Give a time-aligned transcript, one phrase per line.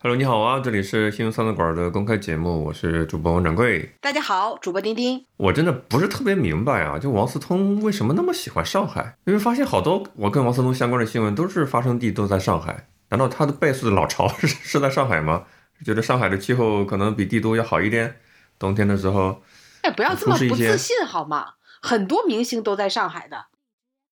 [0.00, 3.96] Hello，你好啊，这里是新闻三字馆的公开节目，我是主播王掌柜。
[4.00, 5.26] 大家好，主播丁丁。
[5.38, 9.18] 我真的不是特别明白啊，就王思聪为什么那么喜欢上海？
[9.24, 12.86] 因为发现好多我跟王思聪相关的新闻都是发生地都在上海。
[13.08, 15.46] 难道他的 base 老巢 是是在上海吗？
[15.84, 18.20] 觉得上海的气候可能比帝都要好一点，
[18.56, 19.42] 冬天的时候。
[19.82, 21.54] 哎，不要这么不自信好吗？
[21.82, 23.46] 很多明星都在上海的。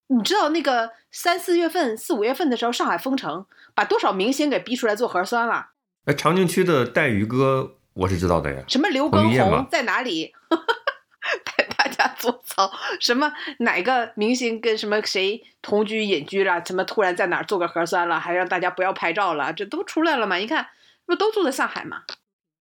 [0.08, 5.68] 你知道那个三四月份、四五月份的时候，上海封城，把多少明星给逼出来做核酸了？
[6.06, 8.62] 哎，长宁区的带鱼哥，我是知道的呀。
[8.68, 10.32] 什么刘畊宏在哪里？
[11.44, 12.70] 带大家做操？
[13.00, 16.62] 什么哪个明星跟什么谁同居隐居了？
[16.64, 18.20] 什么突然在哪儿做个核酸了？
[18.20, 19.52] 还让大家不要拍照了？
[19.52, 20.38] 这都出来了嘛？
[20.38, 20.68] 一看，
[21.04, 22.02] 不都住在上海吗？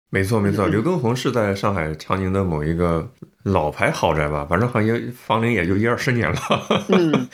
[0.10, 3.12] 没错没错， 刘畊宏是在上海长宁的某一个
[3.44, 4.48] 老牌豪宅吧？
[4.50, 6.40] 反正好像房龄也就一二十年了。
[6.90, 7.30] 嗯。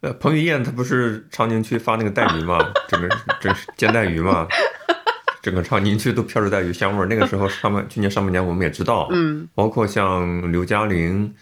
[0.00, 2.58] 呃，彭于晏他不是长宁区发那个带鱼嘛？
[2.88, 3.08] 整个
[3.40, 4.46] 这煎带鱼嘛？
[5.42, 7.06] 整个长宁区都飘着带鱼香味儿。
[7.06, 11.34] 那个时候上半去年上半年我们也知道，嗯，包括像刘嘉玲，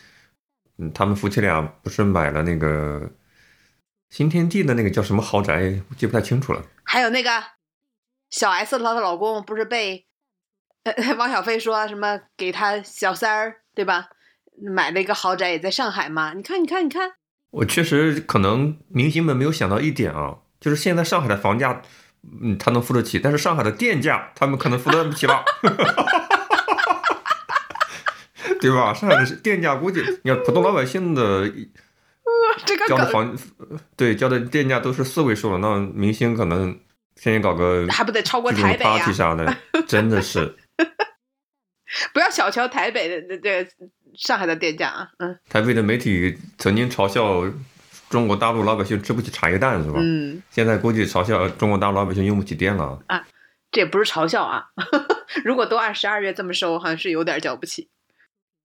[0.78, 3.10] 嗯，他们夫妻俩不是买了那个
[4.10, 6.62] 新天地的那个叫什么豪宅，记不太清楚了。
[6.84, 7.30] 还有那个
[8.30, 10.06] 小 S 她的老公不是被
[10.84, 14.08] 呃汪小菲说什么给他小三儿对吧？
[14.60, 16.34] 买了一个豪宅也在上海嘛？
[16.34, 17.12] 你看，你看，你看。
[17.50, 21.80] 我确实可能明星们没有想到一点啊，就是现在上海的房价，
[22.42, 25.42] 嗯，他能付得起，但是上海的电价他们可能付得起了，
[28.60, 28.92] 对吧？
[28.92, 31.48] 上海的电价估计，你看普通老百姓的，
[32.66, 33.34] 这个交的房，
[33.96, 36.78] 对，交的电价都是四位数了，那明星可能
[37.14, 39.10] 天天搞个还不得超过台北呀？
[39.10, 40.54] 啥的，真的是，
[42.12, 43.66] 不要小瞧台北的这。
[44.16, 47.44] 上海的电价啊，嗯，台北的媒体曾经嘲笑
[48.08, 49.98] 中国大陆老百姓吃不起茶叶蛋，是吧？
[50.00, 53.22] 嗯，现在估计嘲笑中国大陆老百姓用不起电了啊，
[53.70, 54.64] 这也不是嘲笑啊，
[55.44, 57.88] 如果都按十二月这么收，好像是有点交不起。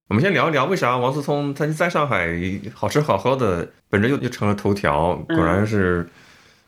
[0.07, 2.29] 我们先聊一聊为啥王思聪他在上海
[2.73, 6.07] 好吃好喝的，本着又就成了头条，果然是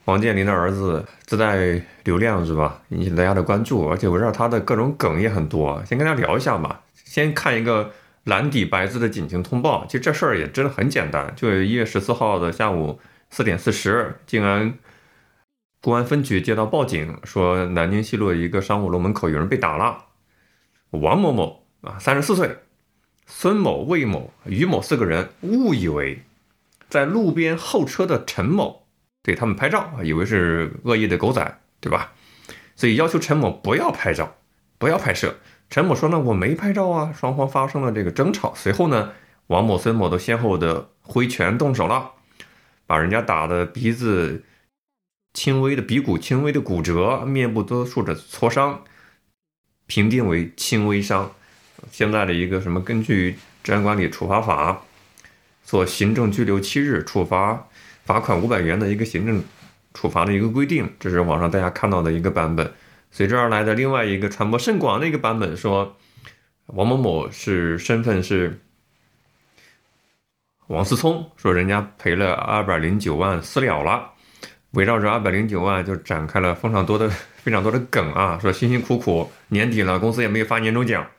[0.05, 2.81] 王健林的儿子自带流量是吧？
[2.89, 5.81] 引起大家的关注，而且围绕他的各种梗也很多。
[5.85, 7.89] 先跟大家聊一下吧，先看一个。
[8.25, 11.33] 蓝底白字的警情通报，其实这事儿也真的很简单。
[11.35, 12.99] 就一月十四号的下午
[13.29, 14.77] 四点四十，静安
[15.79, 20.05] 公安分局接到报警，说南京西路一个商务楼门口有人被打了。
[20.89, 22.57] 王某某啊，三十四岁，
[23.27, 26.23] 孙某、魏某、于某四个人误以为
[26.89, 28.87] 在路边候车的陈某
[29.21, 32.13] 对他们拍照，以为是恶意的狗仔，对吧？
[32.75, 34.35] 所以要求陈某不要拍照，
[34.79, 35.35] 不要拍摄。
[35.69, 38.53] 陈某说呢，我没拍照啊，双方发生了这个争吵。
[38.55, 39.11] 随后呢，
[39.47, 42.11] 王某、孙某都先后的挥拳动手了，
[42.85, 44.43] 把人家打的鼻子
[45.33, 48.83] 轻微的鼻骨轻微的骨折，面部多处的挫伤，
[49.85, 51.31] 评定为轻微伤。
[51.91, 54.81] 现在的一个什么，根据治安管理处罚法，
[55.63, 57.67] 做行政拘留七日，处罚
[58.05, 59.43] 罚款五百元的一个行政
[59.93, 62.71] 处罚的一个规定，这是网上大家看到的一个版本。
[63.15, 65.95] 随之而来的另外一个传播甚广的一个版本说，
[66.65, 68.59] 王某某是身份是
[70.67, 74.11] 王思聪，说人家赔了二百零九万私了了，
[74.71, 81.09] 围绕着二百零九万就展开了非常多的非常多的梗啊，说辛辛苦苦年底了，公司也没有发年终奖，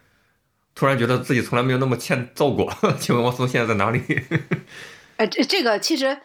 [0.75, 2.71] 突然觉得自己从来没有那么欠揍过，
[3.01, 4.03] 请问王思聪现在在哪里？
[5.17, 6.19] 哎， 这这个其实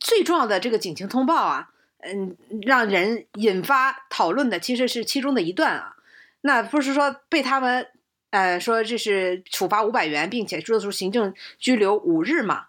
[0.00, 1.68] 最重要的这个警情通报啊。
[2.00, 5.96] 嗯，让人引发讨论的其实是其中的一段啊。
[6.42, 7.88] 那不是说被他们
[8.30, 12.68] 呃说这是处罚五百元，并且做出行政拘留五日嘛？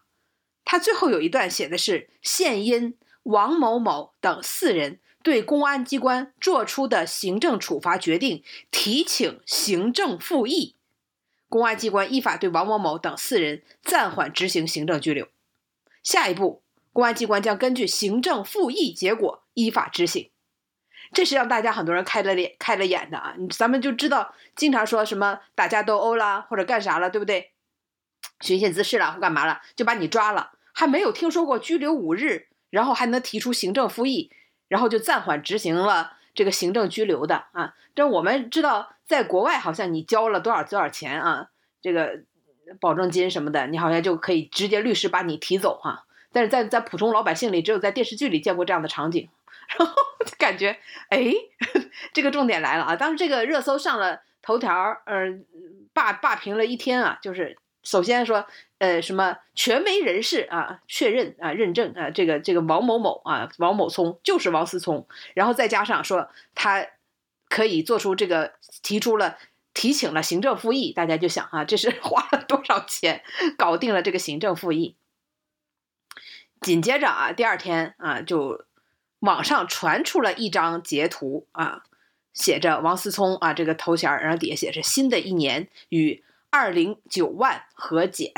[0.66, 10.75] 他最后有一段写的是：现因王某某等四人对公安机关作出的行政处罚决定提请行政复议，
[11.47, 15.28] 公安机关依法对王某某等四人暂缓执行行政拘留。
[16.03, 16.63] 下一步。
[16.91, 20.31] 公安机关将根据行政复议结果依法执行，
[21.13, 23.35] 这是让大家很多人开了脸、开了眼的啊！
[23.51, 27.51] 咱们就知道，经常说什么打架斗殴啦，或者干啥了，对不对？
[28.41, 34.31] 寻衅滋事了或干嘛了，就把你抓了，还没有听说过拘留五日，然后还能提出行政复议，
[34.68, 37.75] 然后就暂缓执行了这个行政拘留的啊！
[37.95, 41.50] 这我们知道，在国外好像你交了多少多少钱啊，
[41.81, 42.24] 这个
[42.80, 46.06] 保证金什么的，你好像就可以直接律师把你提走哈。
[46.31, 49.27] 但是在在普通老百姓里，只有在电视剧里见过这样的场景，
[49.77, 49.93] 然后
[50.25, 50.77] 就感觉，
[51.09, 51.33] 哎，
[52.13, 52.95] 这个重点来了啊！
[52.95, 54.71] 当时这个热搜上了头条，
[55.05, 55.27] 呃，
[55.93, 57.17] 霸霸屏了一天啊。
[57.21, 58.45] 就是首先说，
[58.77, 66.85] 呃，什么权威人士啊确认啊认证啊，这个这个王某某啊王某聪就是王思聪，然后再加上说他
[67.47, 68.53] 可以做出这个
[68.83, 69.37] 提出了
[69.73, 73.23] 提请了行政复议，大家就想啊，这是花了多少钱
[73.57, 74.95] 搞定了这个行政复议？
[76.61, 78.65] 紧接着啊，第二天啊，就
[79.19, 81.83] 网上传出了一张截图啊，
[82.33, 88.33] 写着王思聪啊这个头衔，然后底下写着“新的一年与二零九万和解”，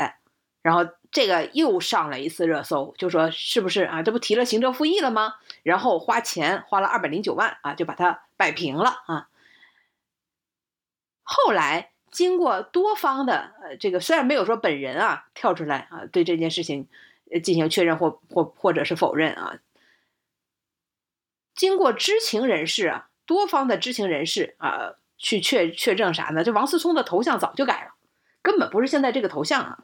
[0.62, 4.02] 然后这个又上了一次热搜，就说是不是啊？
[4.02, 5.34] 这不提了行政复议了吗？
[5.64, 9.28] 然后花钱花了二百零九万啊，就把它摆平了啊。
[11.24, 16.86] 后来经过多方的呃这个，虽然没有说本人啊跳出来啊对这件事情。
[17.40, 19.58] 进行确认或或或者是否认啊？
[21.54, 26.42] 经过知情人士啊，多方的知情人士啊，去确确证啥呢？
[26.42, 27.94] 这王思聪的头像早就改了，
[28.40, 29.78] 根本不是现在这个头像啊。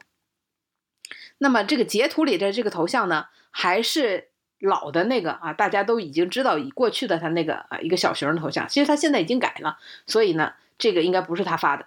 [1.37, 4.29] 那么这个截图里的这个头像呢，还是
[4.59, 5.53] 老的那个啊？
[5.53, 11.85] 大家都已经知道已过去的他那个啊一个小熊的头像，其实他现在已经改了，所以呢，这个应该不是他发的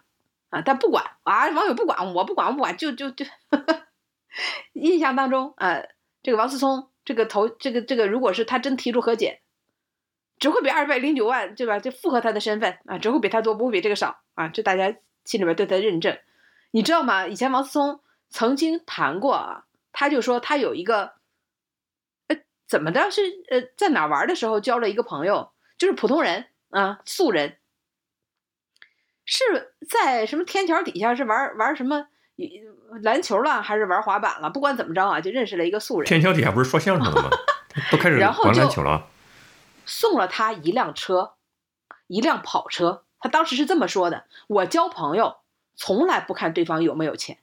[0.50, 0.62] 啊。
[0.64, 3.26] 但不管啊，网友不管，我不管，我不管，就就就。
[4.72, 5.88] 印象当中，呃，
[6.22, 9.40] 这个王思聪这个头，这个这个，如果是他真提出和解，
[10.38, 11.78] 只会比二百零九万，对吧？
[11.78, 14.48] 就符合他的身份啊，只会比他多，不会比这个少啊。
[14.48, 16.18] 这大家心里边对他认证，
[16.70, 17.26] 你知道吗？
[17.26, 21.14] 以前王思聪曾经谈过啊，他就说他有一个，
[22.28, 22.36] 呃，
[22.66, 23.10] 怎么的？
[23.10, 27.58] 是呃，在哪玩的时候交了一个朋友，就是普通人啊，素人，
[29.24, 32.08] 是在什么天桥底下是玩玩什么？
[33.02, 34.50] 篮球了还是玩滑板了？
[34.50, 36.06] 不管怎么着啊，就认识了一个素人。
[36.06, 37.30] 天桥底下不是说相声的吗？
[37.90, 39.06] 都开始玩篮球了。
[39.86, 41.32] 送了他一辆车，
[42.06, 43.04] 一辆跑车。
[43.18, 45.36] 他当时是这么说的：“我交朋友
[45.76, 47.38] 从来不看对方有没有钱，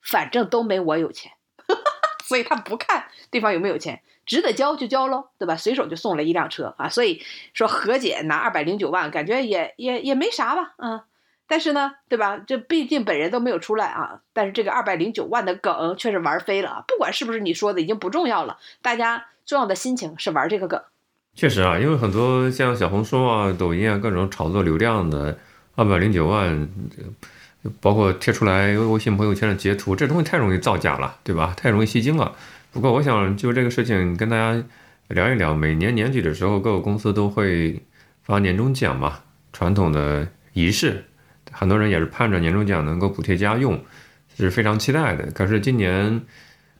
[0.00, 1.32] 反正都没我有钱，
[2.24, 5.56] 所以他不看对方有没有钱，值得交就交喽，对吧？
[5.56, 6.88] 随手就送了一辆车啊。
[6.88, 7.22] 所以
[7.52, 11.02] 说和解拿二百零九万，感觉也也也没啥吧，嗯。”
[11.50, 12.38] 但是呢，对吧？
[12.46, 14.20] 这毕竟本人都没有出来啊。
[14.32, 16.84] 但是这个二百零九万的梗却是玩飞了。
[16.86, 18.58] 不管是不是你说的，已经不重要了。
[18.82, 20.80] 大家重要的心情是玩这个梗。
[21.34, 25.36] 确实啊，因为很多像小红书啊、抖音啊各种炒作流量的
[25.74, 26.68] 二百零九万，
[27.80, 31.52] 包括贴出来微信朋友圈的截图，这东西太容易造假了，对吧？
[31.56, 32.36] 太容易吸睛了。
[32.70, 34.62] 不过我想就这个事情跟大家
[35.08, 35.52] 聊一聊。
[35.52, 37.82] 每年年底的时候，各个公司都会
[38.22, 39.18] 发年终奖嘛，
[39.52, 41.06] 传统的仪式。
[41.50, 43.82] 很多人也是盼着年终奖能够补贴家用，
[44.36, 45.30] 是非常期待的。
[45.32, 46.22] 可是今年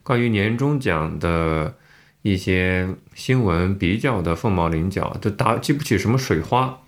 [0.02, 1.76] 关于年终奖的
[2.22, 6.81] 一些新闻比较的凤毛麟角，就打激不起什么水花。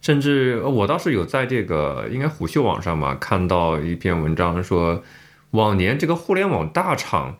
[0.00, 5.02] 甚至我倒是有在这个应该虎嗅网上吧看到一篇文章说，
[5.50, 7.38] 往年这个互联网大厂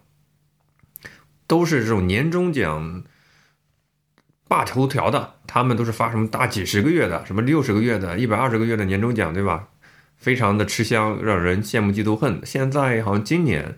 [1.47, 3.05] 都是这种年终奖
[4.49, 9.69] 霸头条的，他们都是发什么大几十个月的，什么六十个月的、一百二十个月的年终奖，对吧？
[10.19, 12.41] 非常的吃香，让人羡慕嫉妒恨。
[12.45, 13.77] 现在好像今年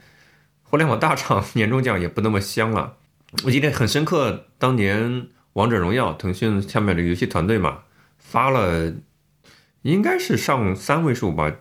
[0.63, 2.97] 互联网大厂 年终奖也不那么香了。
[3.45, 7.81] 我记得很深刻，当年王者荣耀腾讯下面的游戏团队嘛，
[8.19, 8.95] 发了
[9.83, 11.53] 应该是上三位数吧，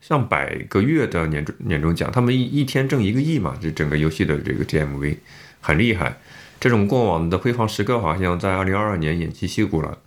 [0.00, 2.12] 上百个月的年终年终奖。
[2.12, 5.16] 他们一一天挣一个亿嘛，这整个游戏的这个 GMV
[5.60, 6.18] 很厉害。
[6.58, 9.98] 这种过往的辉煌时刻好像在二零二二年偃旗息鼓了。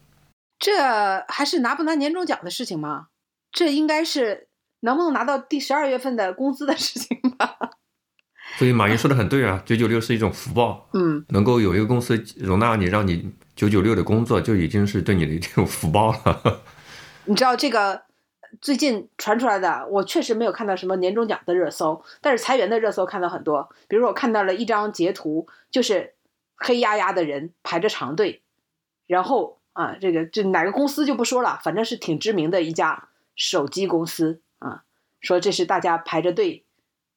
[0.58, 3.08] 这还是拿不拿年终奖的事情吗？
[3.52, 4.48] 这应该是
[4.82, 7.58] 能不能拿到第十二月份的工资的事情吧？
[8.58, 10.90] 所以马云说的很对啊，九九六是一种福报。
[10.94, 16.64] 嗯，能够有一个公司容纳你，让你九九六的工作，就已经是对你的一种福报了。
[17.26, 18.02] 你知道这个
[18.60, 23.70] 最近传出来的，我确实没有看到什么年终奖的热搜，但是裁员的热搜看到很多。
[23.88, 26.16] 比如说我看到了一张截图，就是
[26.56, 28.42] 黑压压的人排着长队，
[29.06, 33.09] 然后啊，这个这哪个公司就不说了，反正是挺知名的一家。
[33.40, 34.84] 手机公司啊，
[35.22, 36.66] 说这是大家排着队，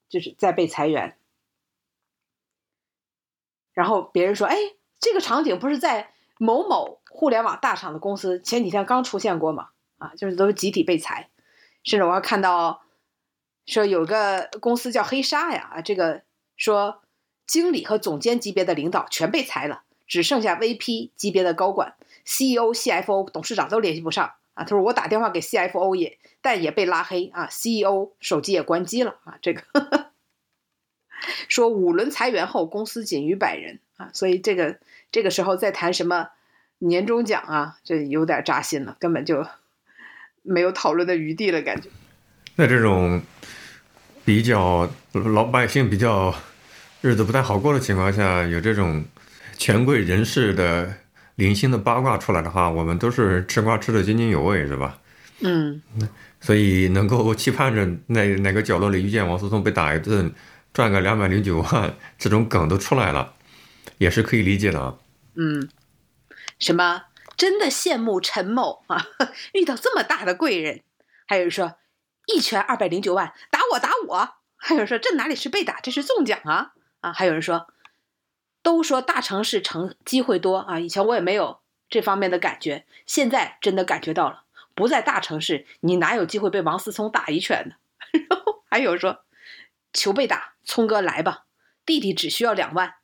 [0.07, 1.17] 就是在被裁员。
[3.73, 4.55] 然后别人说：“哎，
[5.01, 9.71] 这个场景不是在某某互联网大厂的公司前几天刚出现过吗？
[9.97, 11.29] 啊，就是都是集体被裁。
[11.83, 12.85] 甚至我还看到
[13.65, 16.23] 说有个公司叫黑鲨呀，啊，这个
[16.55, 17.01] 说
[17.45, 29.37] 经理和总监级别的领导全被裁了，只剩下 VP 级别的高管，CEO、CFO、董事长都联系不上。”啊，他说我打电话给 CFO 也，但也被拉黑啊，CEO 手机也关机了啊。
[29.41, 29.63] 这个
[31.47, 34.77] 说五轮裁员后公司仅余百人啊，所以这个
[35.11, 36.29] 这个时候再谈什么
[36.79, 39.47] 年终奖啊，这有点扎心了，根本就
[40.41, 41.89] 没有讨论的余地了，感觉。
[42.55, 43.21] 那这种
[44.25, 46.35] 比较老百姓比较
[47.01, 49.03] 日子不太好过的情况下，有这种
[49.57, 50.93] 权贵人士的
[51.35, 54.99] 零星的八卦出来的话，我们都是吃瓜吃的津津有味，是吧？
[55.41, 55.81] 嗯，
[56.39, 60.33] 所以能够期盼着哪哪个角落里遇见王思聪被打一顿，
[60.73, 63.33] 赚个两百零九万，这种梗都出来了，
[63.97, 64.95] 也是可以理解的啊。
[65.35, 65.69] 嗯，
[66.59, 67.03] 什么
[67.35, 69.07] 真的羡慕陈某啊，
[69.53, 70.81] 遇到这么大的贵人。
[71.25, 71.77] 还有人说
[72.27, 74.29] 一拳二百零九万，打我打我。
[74.55, 76.71] 还有人说这哪里是被打，这是中奖啊
[77.01, 77.11] 啊！
[77.11, 77.67] 还有人说，
[78.63, 84.45] 都说大城市成机会多啊，以前我也没有这方面的感觉，现在真的感觉到了。
[84.73, 87.75] 不在大城市，你哪有机会被王思聪打一拳呢？
[88.71, 89.23] 还有说，
[89.93, 91.45] 求被打，聪哥来吧，
[91.85, 92.95] 弟弟只需要两万。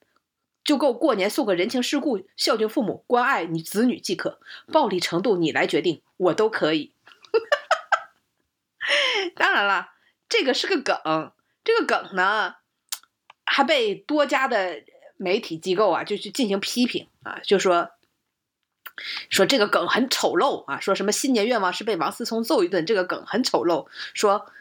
[0.63, 4.39] 就够过年送个人情世故，孝敬父母，关爱你子女即可。
[4.71, 6.93] 暴力程度你来决定，我都可以。
[9.35, 9.91] 当然了，
[10.27, 11.31] 这个是个梗，
[11.63, 12.55] 这个梗呢，
[13.45, 14.83] 还被多家的
[15.19, 17.91] 媒体机构啊，就去进行批评啊，就说
[19.29, 23.87] 说这个梗很丑陋啊，说什么新年愿望是被王思聪揍一顿，这个梗很丑陋。
[24.13, 24.51] 说，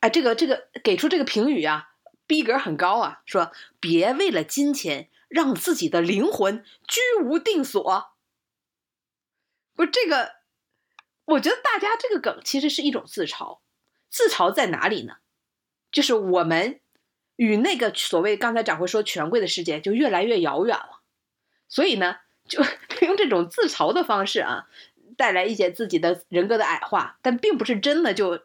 [0.00, 1.90] 哎，这个这个给出这个评语啊，
[2.26, 3.50] 逼格很高啊，说
[3.80, 5.08] 别为了金钱。
[5.32, 8.12] 让自己的灵魂居无定所，
[9.74, 10.32] 不是这个？
[11.24, 13.60] 我觉得大家这个梗其实是一种自嘲，
[14.10, 15.14] 自嘲在哪里呢？
[15.90, 16.80] 就是我们
[17.36, 21.00] 与那个所谓刚才掌柜说权贵的世界就越来越遥远了，
[21.68, 22.62] 所以呢，就
[23.06, 24.66] 用这种自嘲的方式啊，
[25.16, 28.40] 带来一些自己的人格的矮化，但并不是真的就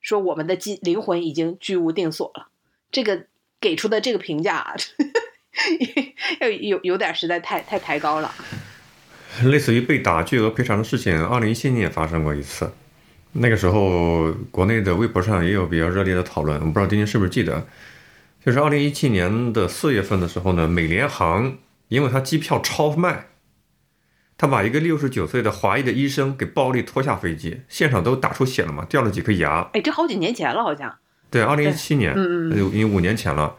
[0.00, 2.48] 说我们的灵灵魂已经居无定所了。
[2.90, 3.26] 这个
[3.60, 4.74] 给出的这个评价啊。
[6.40, 8.34] 有有有点实在太太抬高了，
[9.44, 12.72] 类似于被打巨额赔偿的事情，二零一七年也发生过一次。
[13.34, 16.58] 那个时候，国内的微博上也有比较热烈的讨论。
[16.58, 17.64] 我不知道丁丁是不是记得，
[18.44, 21.56] 就是二零一七年的四月份的时候呢，美联航
[21.88, 23.28] 因为它机票超卖，
[24.36, 29.70] 他把一个六十九岁的华裔的医生给暴力拖下飞机，现场都打出血了嘛，掉了几颗牙。
[29.72, 30.94] 哎，这好几年前了，好像。
[31.30, 33.54] 对，二零一七年，嗯嗯，因为五年前了。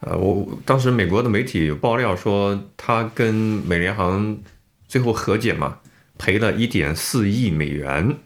[0.00, 4.38] 呃，我当时美国的媒体有爆料说，他跟美联航
[4.86, 5.80] 最后和解嘛，
[6.16, 8.16] 赔了一点四亿美元。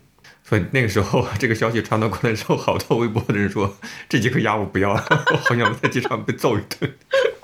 [0.53, 3.75] 所以那个时候这个消息传到国内之后，好多微博的人说
[4.07, 6.95] 这几颗牙我不要了，我好想在机场被揍一顿。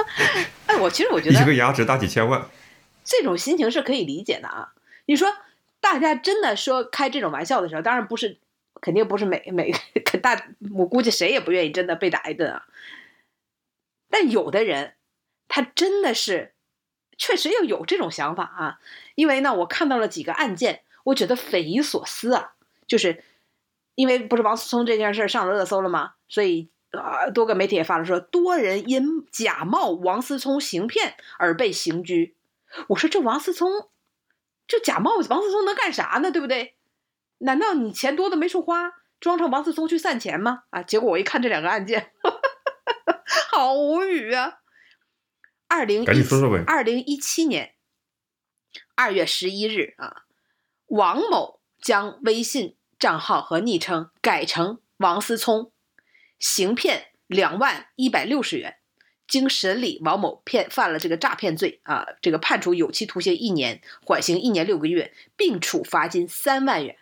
[0.66, 2.46] 哎，我其实我觉得一颗牙值大几千万，
[3.02, 4.74] 这种心情是可以理解的啊。
[5.06, 5.26] 你说
[5.80, 8.36] 大家真的说开这种玩笑的时候，当然不是，
[8.82, 9.72] 肯定不是每每
[10.04, 10.38] 个大，
[10.74, 12.66] 我估计谁也不愿意真的被打一顿啊。
[14.10, 14.96] 但有的人，
[15.48, 16.52] 他真的是，
[17.16, 18.80] 确实又有这种想法啊！
[19.14, 22.52] 因为呢，我看到了几个案件，我觉得匪夷所思啊。
[22.88, 23.22] 就是
[23.94, 26.14] 因为不是王思聪这件事上了热搜了吗？
[26.28, 32.34] 所以啊，多个媒体也发了说，多人因假冒王思聪行骗而被刑拘。
[32.88, 33.90] 我说这王思聪，
[34.66, 36.32] 这假冒王思聪能干啥呢？
[36.32, 36.76] 对不对？
[37.38, 40.64] 难道你钱多的没处花，装成王思聪去散钱吗？
[40.70, 40.82] 啊！
[40.82, 42.12] 结果我一看这两个案件。
[43.52, 44.60] 好无语啊！
[45.68, 46.06] 二零一
[46.66, 47.74] 二零一七年
[48.94, 50.22] 二月十一日啊，
[50.86, 55.70] 王某将微信账号和昵称改成王思聪，
[56.38, 58.76] 行骗两万一百六十元。
[59.26, 66.96] 经审理，王某骗犯了这个诈骗罪啊，这个判处有期徒刑一年，缓刑一年六个月，并处罚金三万元。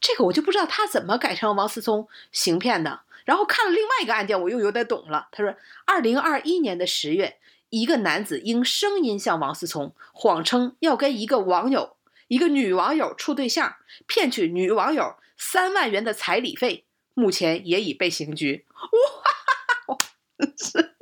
[0.00, 3.00] 这个我就不知道他怎么改成王思聪行骗的。
[3.24, 5.26] 然后看了另外一个案件，我又有点懂了。
[5.32, 11.95] 他说，二零二一年的十月，一个男子因声音像王思聪，谎称要跟一个网友、
[12.28, 18.66] 一个女网友处对象，骗取女网友三万元的彩礼费，目前也已被刑拘。
[19.86, 19.98] 哇，
[20.56, 20.96] 是，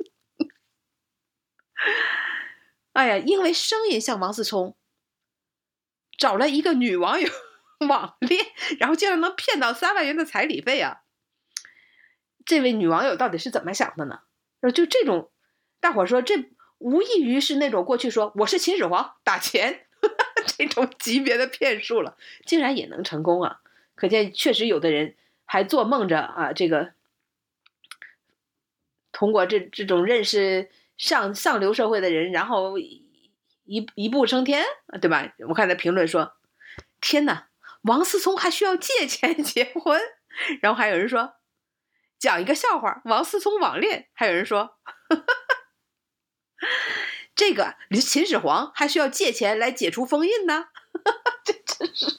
[2.93, 4.75] 哎呀，因为声音像王思聪，
[6.17, 7.29] 找了一个女网友
[7.87, 8.45] 网恋，
[8.79, 11.01] 然后竟然能骗到三万元的彩礼费啊！
[12.45, 14.19] 这位女网友到底是怎么想的呢？
[14.73, 15.31] 就这种，
[15.79, 19.84] 大伙说这无异于是那种过去说我是秦始皇打钱
[20.57, 23.61] 这种级别的骗术了，竟然也能成功啊！
[23.95, 26.93] 可见确实有的人还做梦着啊，这个
[29.11, 33.05] 通过这这种认识上上流社会的人，然后一
[33.95, 34.63] 一步升天，
[35.01, 35.33] 对吧？
[35.47, 36.35] 我看在评论说，
[37.01, 37.49] 天哪，
[37.83, 39.99] 王思聪还需要借钱结婚？
[40.61, 41.35] 然后还有人说。
[42.17, 44.77] 讲一个笑话，王思聪网恋，还有人说，哈
[45.09, 46.65] 哈哈
[47.35, 50.65] 这个秦始皇还需要借钱来解除封印呢，
[51.43, 52.17] 这真是，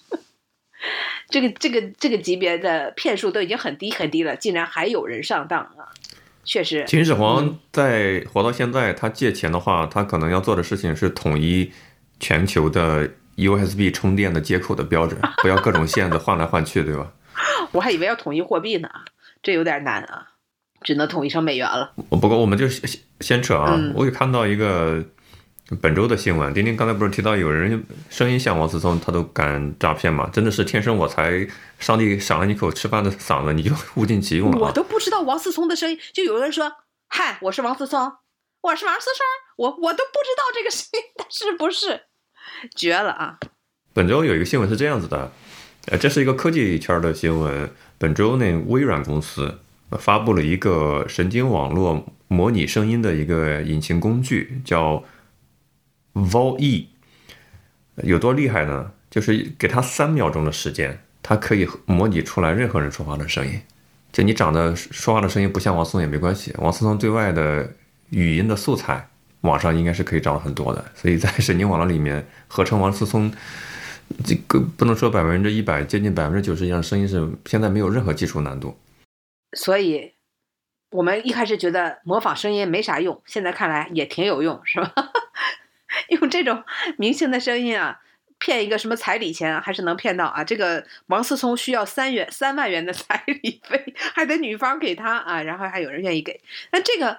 [1.29, 5.89] 这个这个这个级别的骗术都已经很低很低了，竟然还有人上当啊！
[6.45, 11.73] 确实，秦始皇在活到现在，他借钱的话，他可能要做的事情是统一
[12.21, 17.13] 全球的 USB 充电的接口的标准，不要各种线子换来换去，对吧？
[17.73, 18.89] 我还以为要统一货币呢，
[19.43, 20.36] 这有点难啊，
[20.87, 21.93] 只能统一成美元了。
[22.09, 25.05] 不过我们就先先扯啊，嗯我有看到一个
[25.81, 30.31] 本周的新闻，丁丁刚才不是提到有人声音像王思聪，他都敢诈骗吗？
[30.33, 31.45] 真的是天生我才，
[31.81, 34.73] 上帝赏了你一口吃饭的嗓子，你就物尽其用了我啊！
[34.73, 36.73] 都不知道王思聪的声音，就有人说
[37.11, 38.13] ：“嗨，我是王思聪，
[38.63, 39.27] 我是王思聪，
[39.57, 42.03] 我我都不知道这个声音他是不是，
[42.77, 43.39] 绝了啊！
[43.93, 45.33] 本周有一个新闻是这样子的，
[45.89, 47.69] 呃，这是一个科技圈的新闻。
[47.99, 49.59] 本周呢，微软公司呃
[49.91, 55.05] 发布了一个神经网络模拟声音的一个引擎工具，叫
[56.15, 56.87] VoE。
[58.03, 58.93] 有多厉害呢？
[59.09, 63.59] 就是给它三秒钟的时间，它可以模拟出来任何人说话的声音。
[64.13, 67.71] 就你长得说话的声音不像王思聪也没关系，王思聪对外的
[68.11, 69.09] 语音的素材，
[69.43, 70.85] 网上应该是可以找很多的。
[70.95, 73.33] 所以在神经网络里面合成王思聪，
[74.25, 78.77] 这个不能说百分之一百，接近百分之九十以上声音是现在没有任何技术难度。
[79.53, 80.15] 所以，
[80.91, 84.93] 我们一开始觉得模仿声音没啥用，现在看来也挺有用，是吧？
[86.11, 86.65] 用这种
[86.99, 88.01] 明星的声音啊，
[88.39, 90.45] 骗一个什么彩礼钱还是能骗到啊？
[90.45, 96.41] 这个王思聪需要三元三万元的彩礼费，还得女方给他啊，然后还有人愿意给。
[96.73, 97.19] 那这个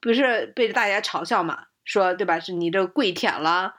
[0.00, 1.66] 不是被大家嘲笑嘛？
[1.84, 2.38] 说对吧？
[2.38, 3.76] 是你这跪舔了。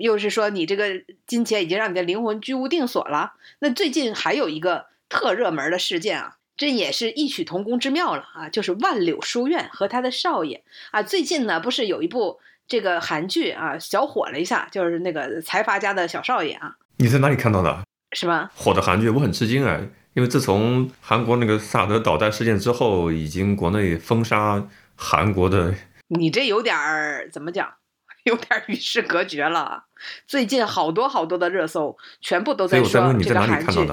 [0.00, 3.34] 又是说你这个金钱已经让你的灵魂居无定所了。
[3.60, 11.02] 那最近还有一个特热门的事件啊，这也是异曲同工之妙了啊，就是万柳书院和他的少爷啊。
[11.02, 17.84] 最近呢，不是有一部这个韩剧啊，小火了一下，就是那个财阀家的小少爷啊，你在哪里看到的？
[18.16, 18.50] 是吧？
[18.54, 19.80] 火的韩剧，我很吃惊啊！
[20.14, 25.74] 因为自从韩国那个萨德导弹事件之后，已经国内封杀韩国的
[26.08, 27.74] 你这有点儿怎么讲？
[28.24, 29.82] 有点儿与世隔绝了啊。
[30.26, 33.92] 最近好多好多的热搜，全部都在说问你在哪里这个韩剧。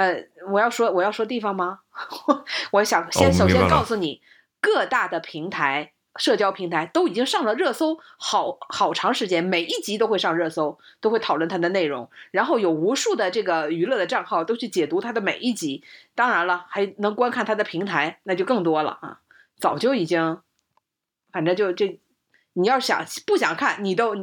[0.00, 1.80] 呃，我要说我要说地方吗？
[2.70, 4.22] 我想哦先首先告诉你，
[4.58, 15.84] 各大的平台、社交平台都已经上了热搜好好长时间，每一集都会上热搜，都会讨论它的内容，然后有无数的这个娱乐的账号都去解读它的每一集。
[16.14, 19.20] 当然了，还能观看它的平台，那就更多了啊！
[19.58, 20.38] 早就已经，
[21.30, 22.00] 反正就这，
[22.54, 24.14] 你要想不想看，你都，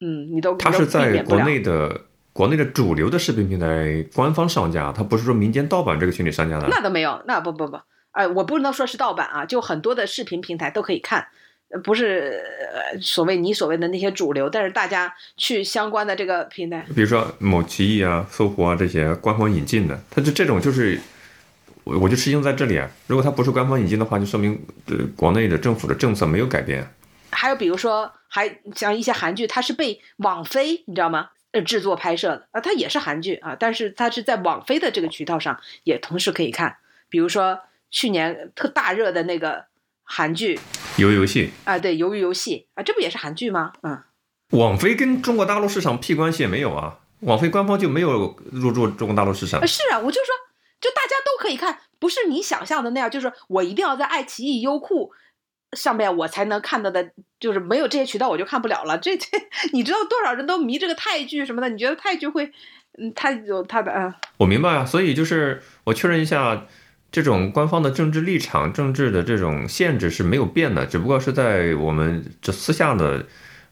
[0.00, 6.66] 嗯，你都它是在国内的国内的主流的视频平台官方上架，它不是说民间盗版这个群里上架的。
[6.68, 7.78] 那倒没有，那不不不，
[8.12, 11.26] 哎，我不能说是盗版啊，就很多的视频平台都可以看，
[11.68, 12.42] 呃不是
[12.72, 20.98] 呃所谓你所谓的那些主流，但是大家去相关的这个平台，比如说某奇艺啊、搜狐啊这些官方引进的，它就这种就是，
[21.84, 22.88] 我我就吃惊在这里啊。
[23.08, 26.86] 如果它不是官方引进的话，就说明呃国内的政府的政策没有改变。
[27.30, 31.28] 还有比如说，还像一些韩剧，它是被网飞你知道吗？
[31.52, 37.60] 呃，制作拍摄的啊，它也是韩剧啊，但是它是在网飞的这个渠道上也同时可以看，比如说
[37.90, 39.66] 去年特大热的那个
[40.02, 40.58] 韩剧
[40.96, 43.72] 鱿鱼游戏，啊，对，鱿鱼游戏啊，这不也是韩剧吗？
[43.82, 44.02] 嗯。
[44.50, 49.66] 网飞跟中国大陆市场屁关系也没有啊，网飞官方就没有入驻中国大陆市场啊，。
[49.66, 50.34] 是啊，我就说，
[50.80, 55.12] 就大家都可以看，不是你想象的那样，就是我一定要在爱奇艺、优酷
[55.72, 58.96] 上面我才能看到的，就是没有这些渠道我就看不了了。
[58.96, 59.26] 这这，
[59.74, 61.68] 你知道多少人都迷这个泰剧什么的？
[61.68, 62.52] 你觉得泰剧会，
[62.96, 66.66] 嗯，它有它的嗯，我明白啊，所以就是我确认一下，
[67.10, 73.26] 这种官方的政治立场、政治的这种限制是没有变的，只不过是在我们这私下的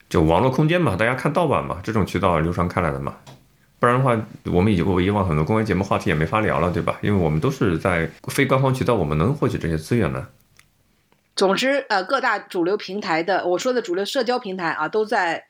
[0.08, 3.14] 就网络空间嘛，大家看盗版嘛，这种渠道流传开来的嘛。
[3.78, 4.20] 不然的话，
[4.52, 6.98] 我们以我以往很多公开节目话题也没法聊了，对吧？
[7.00, 10.26] 因为我们都是在非官方渠道，我们能获取这些资源的。
[11.40, 15.46] 总之呃，各大主流平台的我说的主流社交平台啊，都在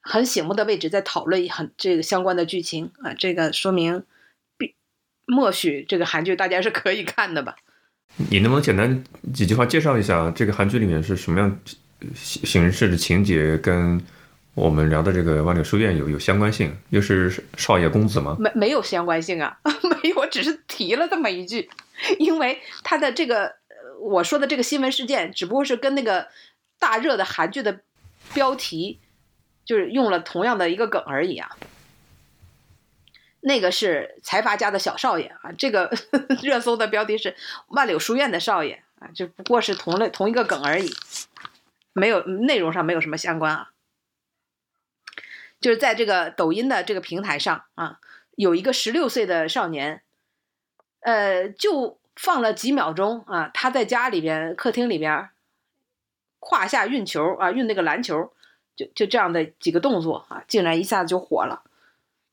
[0.00, 4.04] 很醒目的位置在讨论很这个相关的剧情啊，这个说明
[4.56, 4.74] 必
[5.26, 7.54] 默许这个韩剧大家是可以看的吧？
[8.30, 11.60] 你能不能简单几句话介绍一下这个韩剧里面是什么样
[12.14, 14.00] 形形式的情节，跟
[14.54, 16.74] 我们聊的这个万柳书院有有相关性？
[16.88, 18.38] 又是少爷公子吗？
[18.40, 19.58] 没没有相关性啊，
[20.02, 21.68] 没有，我只是提了这么一句，
[22.18, 23.65] 因为他的这个呃
[23.98, 26.28] 我说的这个新闻事件，只不过是跟那个
[26.78, 27.80] 大热的韩剧的
[28.34, 29.00] 标题，
[29.64, 31.56] 就是用了同样的一个梗而已啊。
[33.40, 35.92] 那个是财阀家的小少爷啊，这个
[36.42, 37.36] 热搜的标题是
[37.68, 40.90] 万柳书院的少爷啊，就不过是同类同一个梗而已，
[41.92, 43.70] 没有内容上没有什么相关啊。
[45.60, 48.00] 就是在这个抖音的这个平台上啊，
[48.32, 50.02] 有一个十六岁的少年，
[51.00, 55.28] 呃，就放了几秒钟啊，他在家里边客厅里边
[56.40, 58.32] 胯下运球啊，运那个篮球，
[58.74, 61.62] 就就这样的几个动作啊，竟然一下子就火了。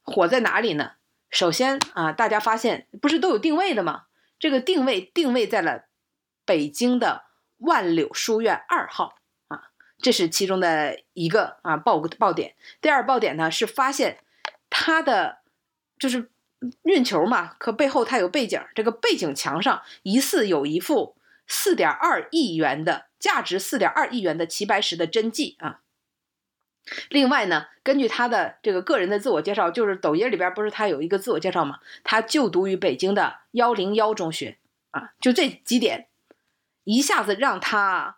[0.02, 0.94] 火在哪里呢？
[1.30, 4.04] 首先啊，大家发现不是都有定位的吗？
[4.40, 5.86] 这个定位定位在了
[6.46, 7.24] 北京的
[7.58, 9.16] 万柳书院二号
[9.48, 12.56] 啊，这是其中的一个啊爆爆点。
[12.82, 14.20] 第二爆点呢是发现
[14.70, 15.40] 他的
[15.98, 16.30] 就是
[16.84, 21.16] 运球嘛，可背后它有背景，这个背景墙上疑似有一幅
[21.48, 25.82] 四点二亿元的价值四点二亿元的齐白石的真迹啊。
[27.10, 31.80] 另外呢，根据他的这个个人的自我介绍，就是抖音里边不是他有一个自我介绍嘛？
[32.04, 34.58] 他就读于北京的幺零幺中学
[34.92, 36.10] 啊，就这几点，
[36.84, 38.18] 一下子让他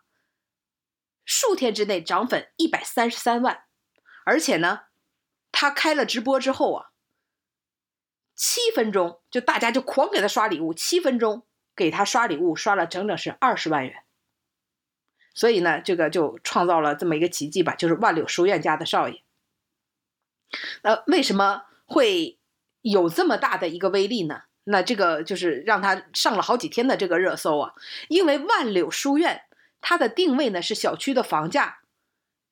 [1.23, 3.65] 数天之内涨粉一百三十三万，
[4.23, 4.81] 而且呢，
[5.51, 6.89] 他开了直播之后啊，
[8.35, 11.43] 七分钟就大家就狂给他刷礼物，七分钟
[11.75, 14.03] 给他刷礼物刷了整整是二十万元。
[15.33, 19.21] 所以呢，这个就创造了这么一个奇迹吧，就是万柳书院家的少爷。
[20.83, 22.37] 那为什么会
[22.81, 24.43] 有这么大的一个威力呢？
[24.65, 27.73] 那这个就是让他上了好几天的这个热搜啊，
[28.07, 29.43] 因为万柳书院
[29.81, 31.79] 它的定位呢是小区的房价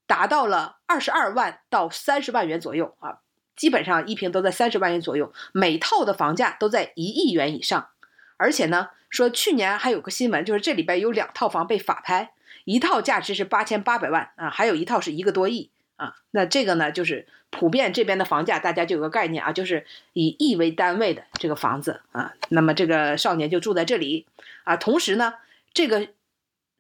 [0.06, 3.22] 达到了二十二万到三十万元左右啊，
[3.56, 7.90] 基本上一平都在三十万元左右，每套的房价都在一亿元以上，
[8.38, 12.34] 而且呢，说去年还有个新闻，就是这里边有两套房被法拍。
[12.66, 16.16] 一套价值是八千八百万啊，还有一套是一个多亿啊。
[16.32, 22.34] 那这个呢，就是普遍这边的房价，大家就有个概念啊，就是以亿为单位的这个房子啊。
[22.48, 24.28] 那么这个少年就住在这里
[24.64, 24.78] 啊。
[24.78, 25.34] 同时呢，
[25.74, 26.08] 这个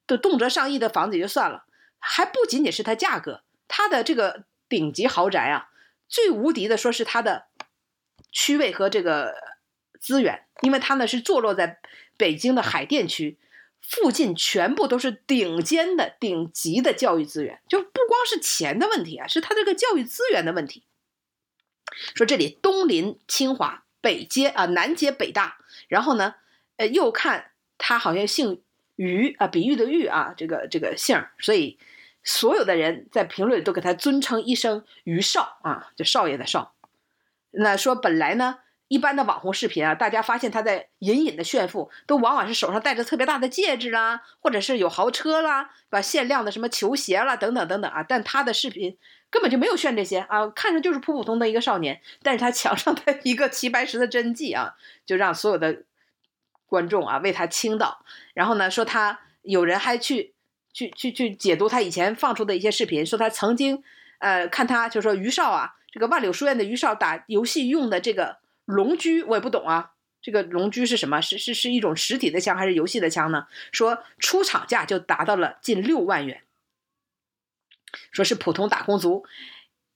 [0.08, 1.66] 都动辄上亿的房子也就算了，
[2.00, 5.68] 还不仅仅是它价格，它的这个顶级豪宅啊，
[6.14, 7.48] 最无敌的说是它的
[8.32, 9.34] 区位和这个
[10.00, 11.80] 资源，因为它呢是坐落在
[12.18, 13.40] 北京的海淀区。
[13.82, 20.84] 附近全部都是顶尖的、顶级的教育资源，就不光是钱的问题啊，是他这个教育资源的问题。
[22.16, 25.58] 说这里东临清华，北接啊南接北大，
[25.90, 26.36] 然后呢，
[26.78, 28.62] 呃，又看他好像姓
[28.96, 31.78] 于啊，比喻的喻啊，这个这个姓所以
[32.24, 36.74] 所有的人在评论里都给他尊称一声于少啊，就少爷的少。
[37.52, 38.60] 那说本来呢。
[38.90, 48.04] 一般的网红视频啊，大家发现他在隐隐的炫富，都往往是手上戴着特别大的戒指啦，或者是有豪车啦，把限量的什么球鞋啦等等等等啊。
[48.04, 48.96] 但他的视频
[49.32, 52.02] 根本就没有炫这些啊，看着就是普普通的一个少年。
[52.22, 54.76] 但是他墙上的一个齐白石的真迹啊，
[55.08, 55.84] 就让所有的
[56.68, 58.06] 观众啊为他倾倒。
[58.36, 60.33] 然后呢，说他有人还去
[60.74, 63.82] 去去去解读他以前放出的一些视频，说他曾经
[64.20, 68.44] 呃看他就说于少啊，这个万柳书院的于少打游戏用的这个。
[68.66, 71.20] 龙驹我也不懂啊，这个龙驹是什么？
[71.20, 73.48] 是是是一种实体的枪还是游戏的枪呢？
[73.74, 76.44] 说出厂价就达到了近六万元，
[78.14, 79.26] 说是普通打工族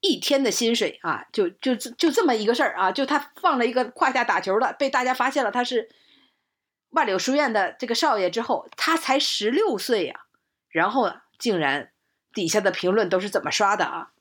[0.01, 5.87] 一天的薪水啊，就就就这么一个事儿啊，就他放了一个胯下打球的，被大家发现了他是
[6.89, 10.25] 万柳书院的这个少爷之后，他才十六岁呀，
[10.77, 11.91] 然后竟然
[12.31, 14.11] 底下的评论都是怎么刷的啊？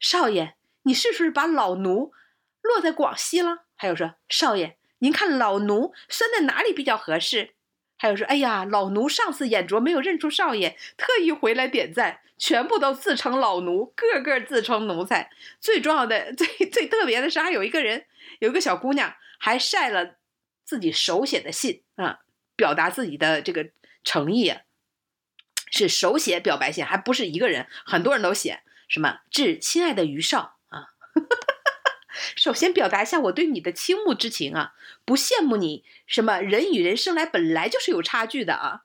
[0.00, 0.54] 少爷，
[0.84, 2.14] 你是不是把老奴？
[2.62, 3.66] 落在广西了。
[3.76, 7.50] 还有说，少爷，您看老奴拴在哪里比较合适？
[7.98, 15.30] 还有说，哎呀，老奴上次眼拙没有认出少爷，特意回来点赞，全部都自称老奴，个个自称奴才。
[15.60, 18.06] 最重要的、 最最特别的是，还有一个人，
[18.38, 20.16] 有一个小姑娘还晒了
[20.64, 22.20] 自己手写的信啊，
[22.56, 23.68] 表达自己的这个
[24.02, 24.62] 诚意啊，
[25.70, 30.94] 是手写表白信，还不是一个人，很多人都写什么致亲爱的于少啊。
[32.36, 34.72] 首先表达一下我对你的倾慕之情啊，
[35.04, 38.80] 不羡慕你什么人与人生来本来就是有差距的啊，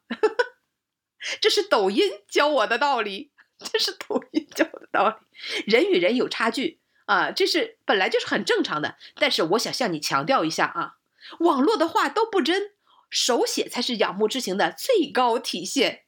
[1.41, 8.97] 这是抖音教我的道理，这是抖音教我的道理，人与人有差距啊，这是本来就是很正常的。
[9.15, 10.97] 但是我想向你强调一下啊，
[11.39, 12.73] 网络的话都不真，
[13.09, 16.03] 手写才是仰慕之情的最高体现。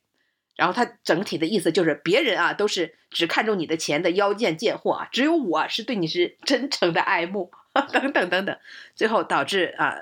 [0.56, 7.52] 然后他整体的意思就是，别人啊都是只看重你的钱的腰贱贱货啊，只有我是对你是真诚的爱慕，
[7.92, 8.58] 等等等等，
[8.96, 9.96] 最后导致啊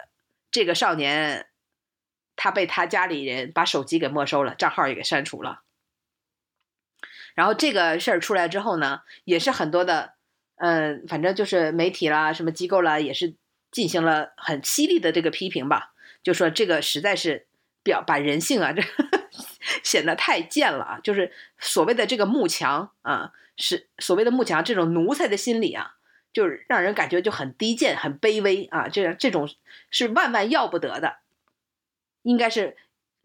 [0.52, 1.48] 这个少年
[2.36, 5.62] 他被他家里人把手机给没收了，账号也给删除了。
[7.36, 10.14] 然后这个事儿出来之后呢，也是很多的，
[10.58, 13.36] 嗯，反正就是媒体啦、什么机构啦，也是
[13.72, 17.48] 进行了很犀利的这个批评吧，就说这个实在是
[17.84, 18.82] 表把人性啊这。
[19.82, 21.00] 显得太贱了啊！
[21.02, 25.96] 就是所谓的这个慕强啊，是所谓的慕强这种奴才的心理啊，
[26.34, 28.90] 就是让人感觉就很低贱、很卑微啊。
[28.90, 29.50] 这样这种
[29.90, 31.18] 是万万要不得的，
[32.24, 32.76] 应该是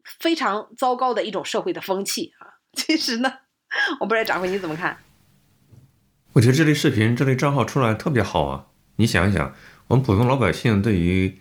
[0.05, 2.63] 非常糟糕的一种社会的风气啊。
[2.73, 3.41] 其实呢，
[4.01, 4.99] 我不知道掌柜你怎么看？
[6.35, 8.67] 我觉得这类视频、这类账号出来特别好啊！
[8.97, 9.55] 你想一想，
[9.89, 11.41] 我们普通老百姓对于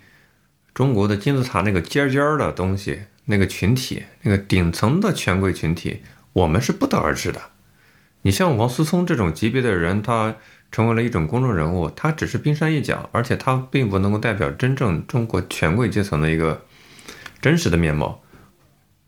[0.77, 7.41] 中国的金字塔那个尖尖儿的东西、那个群体、那个顶层的权贵群体，我们是不得而知的。
[8.21, 10.35] 你像王思聪这种级别的人，他
[10.71, 16.63] 成为了一种公众人物，他只是冰山一角，而且他并不能够代表真正中国权贵阶层的一个
[17.41, 18.21] 真实的面貌。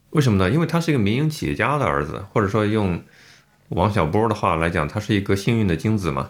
[0.10, 0.50] 为什么呢？
[0.50, 3.00] 因为他是一个民营企业家的儿子，或者说用
[3.68, 6.28] 王小波的话来讲，他是一个幸运的精子嘛。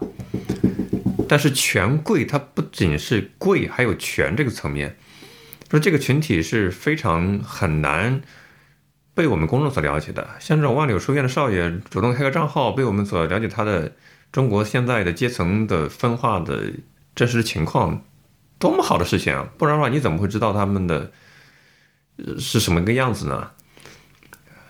[1.29, 4.97] 但是权贵他不仅是贵，还有权这个层面，
[5.69, 8.21] 说这个群体是非常很难
[9.13, 10.27] 被我们公众所了解的。
[10.39, 13.93] 像这种万柳书院的少爷主动开个账号，被我们所了解他的
[14.31, 16.71] 中国现在的阶层的分化的
[17.15, 18.03] 真实情况，
[18.57, 19.49] 多么好的事情啊！
[19.57, 21.11] 不然的话，你怎么会知道他们的
[22.37, 23.51] 是什么个样子呢？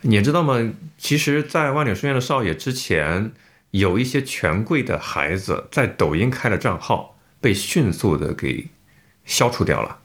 [0.01, 0.73] 你知道吗？
[0.97, 3.31] 其实，在万柳书院的少爷之前，
[3.71, 8.69] 有一些权贵的孩子在抖音开了账号，被迅速的给
[9.25, 9.98] 消除掉了，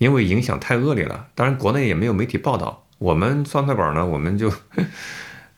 [0.00, 1.28] 因为影响太恶劣了。
[1.34, 2.86] 当然，国内也没有媒体报道。
[2.96, 4.50] 我们酸菜板呢，我们就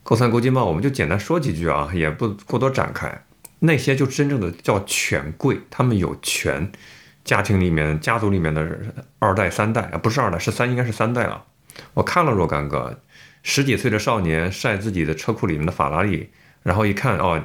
[0.03, 3.25] 勾三勾金嘛，我们就简单说几句啊，也不过多展开。
[3.61, 6.73] 那些就真正的叫权贵，他们有权，
[7.25, 8.69] 家庭里面、家族里面的
[9.21, 11.45] 二代、三代啊，不是二代，是三，应该是三代了。
[11.95, 13.01] 我看了若干个。
[13.45, 16.31] 十几岁的少年晒自己的车库里面的法拉利，
[16.63, 17.43] 然后一看哦，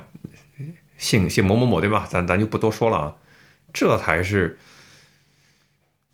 [0.96, 2.06] 姓姓某某某对吧？
[2.08, 3.16] 咱咱就不多说了啊，
[3.74, 4.60] 这才是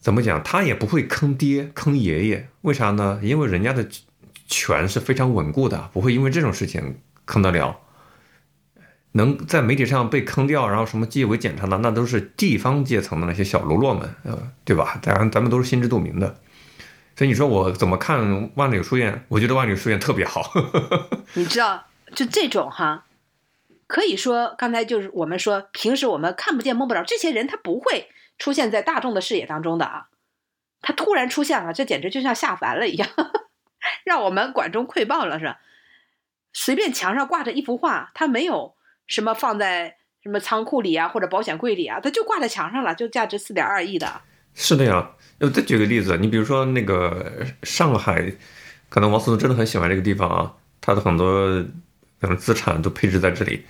[0.03, 0.43] 怎么讲？
[0.43, 3.21] 他也不会坑爹坑爷爷，为啥呢？
[3.23, 3.87] 因为人家的
[4.47, 7.79] 权是非常稳固的，不会因为这种事情坑得了。
[9.13, 14.99] 能在媒体上被坑掉，然后什么纪委检查的，那都是地方阶层的那些小喽啰们，呃，对吧？
[15.01, 16.35] 咱咱们都是心知肚明的。
[17.15, 19.23] 所以你说我怎么看万柳书院？
[19.29, 20.51] 我觉得万柳书院特别好。
[21.35, 23.05] 你知道，就这种哈，
[23.87, 28.07] 可以说刚才就是我们说，平时我们看不见摸不着这些人，他不会
[28.43, 30.07] 出现在大众的视野当中的啊。
[30.81, 33.07] 他突然出现了，这简直就像下凡了一样，
[34.03, 35.61] 让我们管中窥豹了是吧？
[36.51, 38.75] 随便墙上挂着一幅画，他没有
[39.07, 44.21] 什么放在什么仓库里啊或者保险柜里啊，他就挂在墙上了，就价值四点二亿的。
[44.53, 45.11] 是的呀。
[45.39, 48.29] 我再举个例子，你比如说那个上海，
[48.89, 51.63] 可能王思聪真的很喜欢这个地方啊，他的很多
[52.19, 53.65] 可能资产都配置在这里。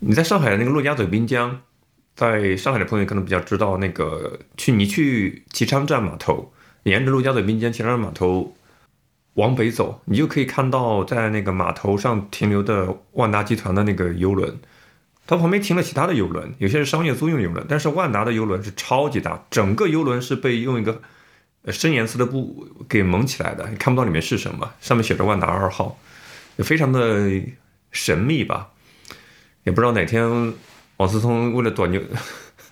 [0.00, 1.62] 你在上海那个陆家嘴滨江，
[2.18, 6.52] 在上海的朋友可能比较知道，那个去你去齐昌站码头，
[6.82, 8.56] 沿着陆家嘴滨江齐昌站码头
[9.34, 14.58] 往北走，你就可以看到在那个码头上停留的万达集团的那个游轮。
[15.28, 21.00] 它旁边停了其他的游轮，有些是商业租用游轮，但是万达的游轮是超级大，整个游轮是被用一个
[21.68, 25.96] 深颜色的布给蒙起来的，你看不到里面是什么，上面写着万达二号，
[26.56, 27.30] 非常的
[27.92, 28.70] 神秘吧？
[29.62, 30.24] 也不知道哪天
[30.98, 32.00] 王思聪为了躲牛，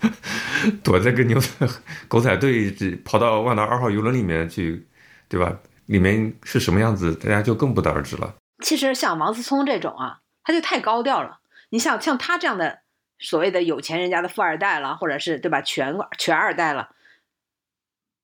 [0.85, 1.49] 躲在跟牛仔
[2.07, 2.71] 狗仔队
[3.05, 4.87] 跑到万达二号游轮里面去，
[5.29, 5.59] 对吧？
[5.87, 8.35] 里面是什么样子，大家就更不得而知了。
[8.65, 11.39] 其实像王思聪这种啊，他就太高调了。
[11.71, 12.81] 你像像他这样的
[13.19, 16.91] 所谓的有钱人家的富二代了，或者是对吧，全全二代了，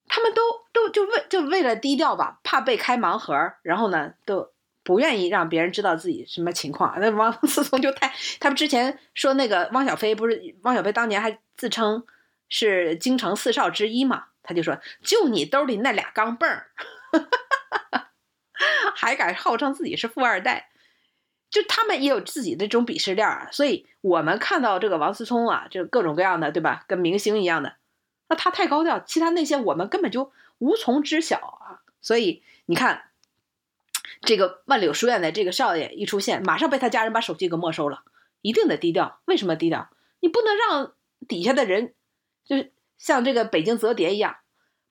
[0.08, 4.51] 他们都都就为就为了低调吧，怕被开盲盒，然后呢都
[4.82, 6.94] 不愿意让别人知道自己什么情况。
[7.00, 12.04] 那王 思聪就太，他们之前说那个汪小菲不是汪小菲当年还自称
[12.48, 16.70] 是京城四少之一嘛，他就说就你兜里那俩钢镚儿，
[18.94, 20.68] 还敢号称自己是富二代。
[21.50, 26.82] 就他们也有自己的这种鄙视链啊，所以我们看到这个王思聪啊，就各种各样的，对吧？
[26.88, 27.76] 跟明星一样的，
[28.30, 31.84] 那他太高调，其他那些我们根本就无从知晓啊。
[32.00, 33.10] 所以你看，
[34.24, 38.04] 这个万柳书院的这个少爷一出现，马上被他家人把手机给没收了，
[38.40, 39.20] 一定得低调。
[39.26, 39.90] 为什么低调？
[40.20, 40.94] 你不能让
[41.26, 41.94] 底下的人，
[42.44, 44.36] 就是像这个北京折叠一样。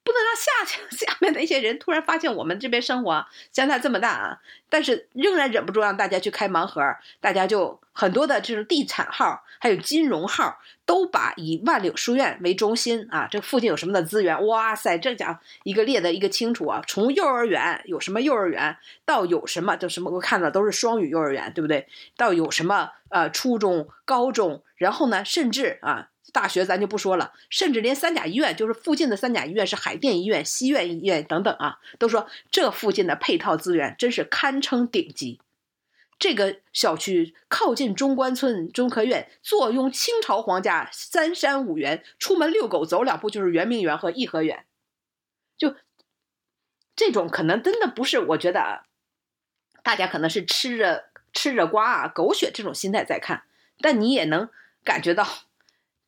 [0.03, 4.39] 不能让下 下面的一些人突然发现我们这边生活相差这么大啊！
[4.69, 6.81] 但是仍然忍不住让大家去开盲盒，
[7.19, 14.47] 大家就很多的这种地产号，还有金融号，都把以万柳书院为中心啊，这附近有什么的资源？
[14.47, 16.81] 哇塞，这讲一个列的一个清楚啊！
[16.87, 21.87] 从幼儿园有什么幼儿园，到有什么就什么，我看到都是双语幼儿园，对不对？
[22.17, 26.07] 到有什么呃初中、高中，然后呢，甚至啊。
[26.31, 35.41] 大学咱就不说了，甚至连三甲医院，就是附近的三甲医院是海淀医院、西苑医院等等啊，都说这附近的配套资源真是堪称顶级。
[36.19, 44.65] 这个小区靠近中关村中科院，坐拥清朝皇家三山五园，出门遛狗走两步就是圆明园和颐和园。
[45.57, 45.75] 就
[46.95, 48.83] 这种可能真的不是，我觉得啊
[49.81, 53.43] 大家可能是吃着吃着瓜啊狗血这种心态在看。
[53.79, 54.47] 但你也能
[54.83, 55.27] 感觉到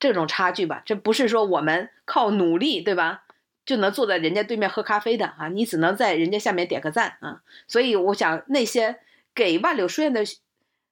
[0.04, 0.82] 这种差距吧？
[0.86, 3.24] 这不是说我们靠努力，对吧？
[3.64, 7.42] 就能坐在人家对面喝咖啡的啊，你只能在人家下面点个赞啊。
[7.70, 9.00] 所以我想，那些
[9.34, 10.26] 给万柳书院的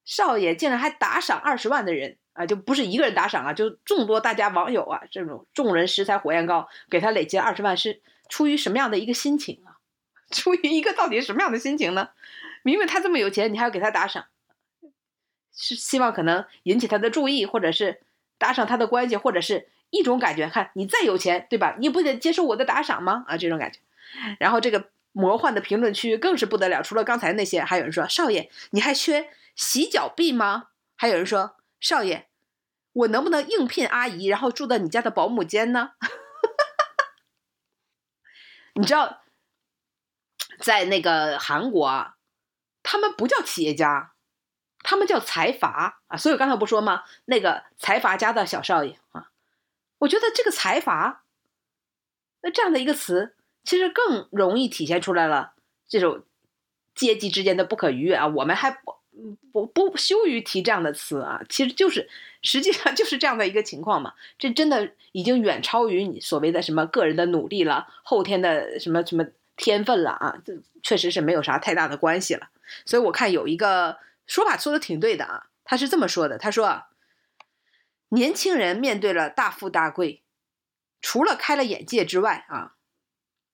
[0.06, 9.84] 少爷竟然还打赏二十万的人啊，就不是一个人打赏啊，就众多大家网友啊，这种众人拾柴火焰高，给他累积二十万，是出于什么样的一个心情啊？
[10.32, 12.12] 出于一个到底什么样的心情呢？
[12.64, 14.28] 明明他这么有钱，你还要给他打赏，
[15.54, 18.00] 是希望可能引起他的注意，或者是
[18.42, 19.70] 搭上他的关系，或者是。
[19.94, 21.76] 一种感觉，看你再有钱，对吧？
[21.78, 23.26] 你不得接受我的打赏吗？
[23.28, 23.80] 啊，这种感觉。
[24.40, 30.70] 然后这个魔幻的评论区更是不得了，除了刚才那些，还有人说少爷，你还缺洗脚币吗？
[30.96, 32.30] 还有人说少爷，
[32.94, 35.92] 我能不能应聘阿姨，然后住在你家的保姆间呢？
[38.76, 39.24] 你知道，
[40.58, 42.14] 在那个韩国，
[42.82, 44.11] 他们不叫企业家，
[44.84, 46.18] 他们叫财阀啊。
[46.18, 47.04] 所以刚才不说吗？
[47.26, 49.30] 那个财阀家的小少爷啊。
[50.00, 51.24] 我觉得这个财阀，
[52.42, 55.54] 那这样的一个词，其实更容易体现出来了
[55.88, 56.24] 这种
[56.96, 58.28] 阶级之间的不可逾越啊。
[58.28, 62.10] 我们还不不不羞于提这样的词啊，其实就是
[62.42, 64.14] 实际上 就是这样的一个情况嘛。
[64.40, 69.24] 这真的已经远超于你所谓的什么个人的努力了，后天的什么什么
[69.56, 72.48] 天分了啊，这确实是没有啥太大的关系了。
[72.86, 76.84] 所以我看有一个说法说的挺对的啊，他是这么说的，他说。
[78.14, 80.22] 年轻人面对了大富大贵，
[81.00, 82.76] 除了开了眼界之外啊，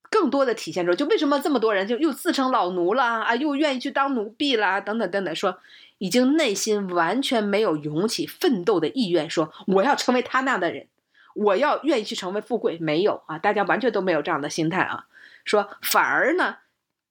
[0.10, 5.60] 更多的体现出就为什么这么多人就又自称老奴了啊，又愿意去当奴婢啦，等等等等，说
[6.00, 10.88] 已经内心完全没有勇起奋斗的意愿，说我要成为他那样的人，
[11.36, 15.06] 我要愿意去成为富贵，没有啊，大家完全都没有这样的心态啊，
[15.46, 16.58] 说反而呢，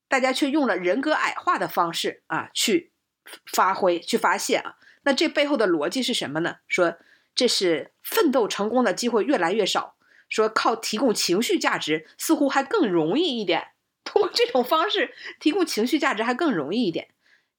[0.08, 2.90] 大家却用了人格矮化的方式啊去
[3.44, 6.56] 发挥去发泄啊，那这背后的逻辑是什么呢？
[6.68, 6.96] 说。
[7.38, 13.72] 这是奋斗成功的机会越来越少，说靠提供情绪价值似乎还更容易一点，
[14.04, 17.08] 通过这种方式提供情绪价值还更容易一点。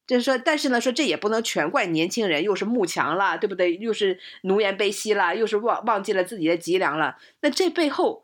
[0.07, 3.77] 就是说，但是呢，说这也不能全怪年轻人，又是慕强了，对不对？
[3.77, 7.19] 又是奴颜卑膝了，又是忘忘记了自己的脊梁了。
[7.41, 8.23] 那这背后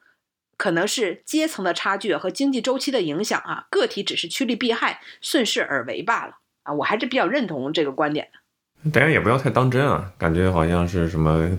[0.58, 6.74] 可能是阶层的差距和经济周期的影响啊，个体只是趋利避害、顺势而为罢了啊。
[6.74, 8.92] 我还是比较认同这个观点的。
[8.92, 11.50] 大家也不要太当真啊，感觉好像是什么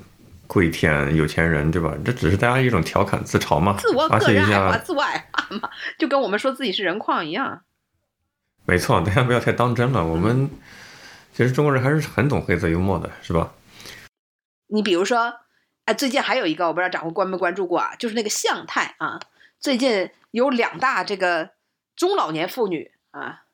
[0.46, 1.94] 跪舔有钱人，对吧？
[2.04, 7.62] 这只是大家一种调侃自嘲嘛，自我个人爱好、自我矮化嘛，就跟我们说自己是人矿一样。
[8.66, 10.04] 没错，大家不要太当真了。
[10.06, 10.50] 我们
[11.32, 13.52] 其实中国人还是很懂黑色幽默的，是吧？
[14.66, 15.34] 你比如说，
[15.86, 19.20] 哎，最近还有一个，我不知道掌柜关没关注过啊，就是那个向太啊，
[19.58, 21.50] 最近有两大这个
[21.96, 23.44] 中老年妇女啊，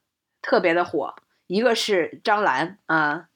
[0.43, 1.15] 特别的火，
[1.51, 3.27] 一个是张兰啊。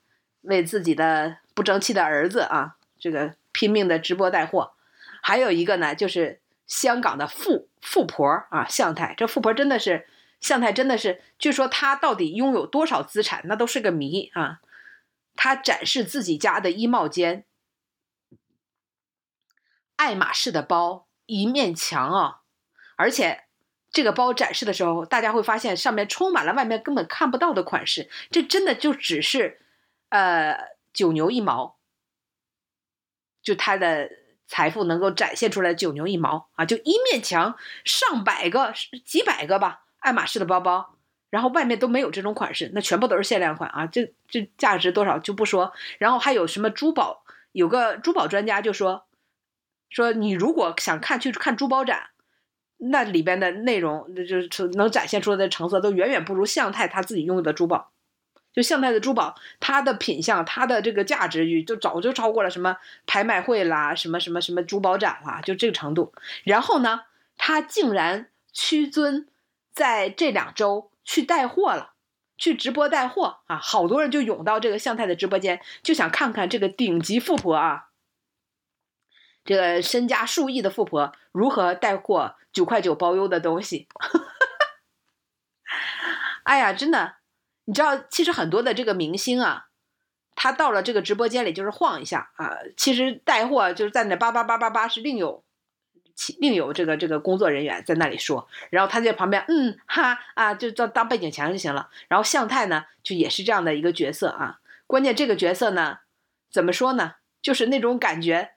[0.44, 4.74] 为自己的不争气的儿子啊，这个拼命的直播带货，
[5.22, 9.14] 还有一个呢，就是香港的富富婆啊，向太。
[9.14, 10.06] 这富婆真的是
[10.40, 14.60] 向太，真的是，据说她到底拥有多少资产，那都是个谜啊。
[15.34, 17.46] 她展示自己家的衣帽间，
[19.96, 22.40] 爱马仕的包一面墙啊，
[22.96, 23.44] 而且
[23.94, 29.60] 这个包展示的时候，大家会发现上面充满了外面根本看不到的款式，这真的就只是。
[30.10, 30.56] 呃，
[30.92, 31.76] 九牛一毛，
[33.42, 34.08] 就他的
[34.46, 36.64] 财富能够展现出来九牛一毛啊！
[36.64, 38.72] 就一面墙上百个、
[39.04, 40.94] 几百个吧，爱马仕的包包，
[41.30, 43.86] 然后外面都没有这种款式，那全部都是限量款啊！
[43.86, 47.24] 这这价值多少就不说，然后还有什么珠宝？
[47.50, 49.08] 有个珠宝专家就说，
[49.90, 52.10] 说你如果想看去看珠宝展，
[52.90, 57.90] 那里边的内容，就是能展现出来的成色都远远不如向太他自己拥有的珠宝。
[58.52, 66.12] 就向太的珠宝，它的品相，它的这个价值，与就早就超过了什么拍卖会啦，什么什么什么珠宝展啦，就这个程度。
[66.44, 67.00] 然后呢，
[67.36, 69.26] 他竟然屈尊
[69.72, 71.94] 在这两周去带货了，
[72.38, 73.58] 去直播带货啊！
[73.60, 77.88] 好多人就涌到这个向太的直播间，就想看看这个顶级富婆啊，
[79.44, 83.88] 这个身家数亿的富婆如何带货九块九包邮的东西。
[86.44, 87.16] 哎呀，真的。
[87.66, 89.68] 你知道，其实很多的这个明星啊，
[90.34, 92.58] 他到了这个直播间里就是晃一下啊。
[92.76, 95.42] 其实带货就是在那叭叭叭叭叭是另有，
[96.14, 101.88] 其另有这个这个工作人员在那里说，然后他在旁边嗯哈啊就当当背景墙就行了。
[102.08, 104.60] 然后向太呢就也是这样的一个角色啊。
[104.86, 106.00] 关键这个角色呢
[106.50, 107.14] 怎么说呢？
[107.40, 108.52] 就是那种感觉，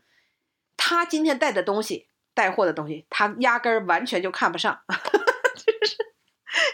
[0.77, 4.79] 他今天带的东西，带货的东西，他压根儿完全就看不上。
[4.87, 5.97] 就是。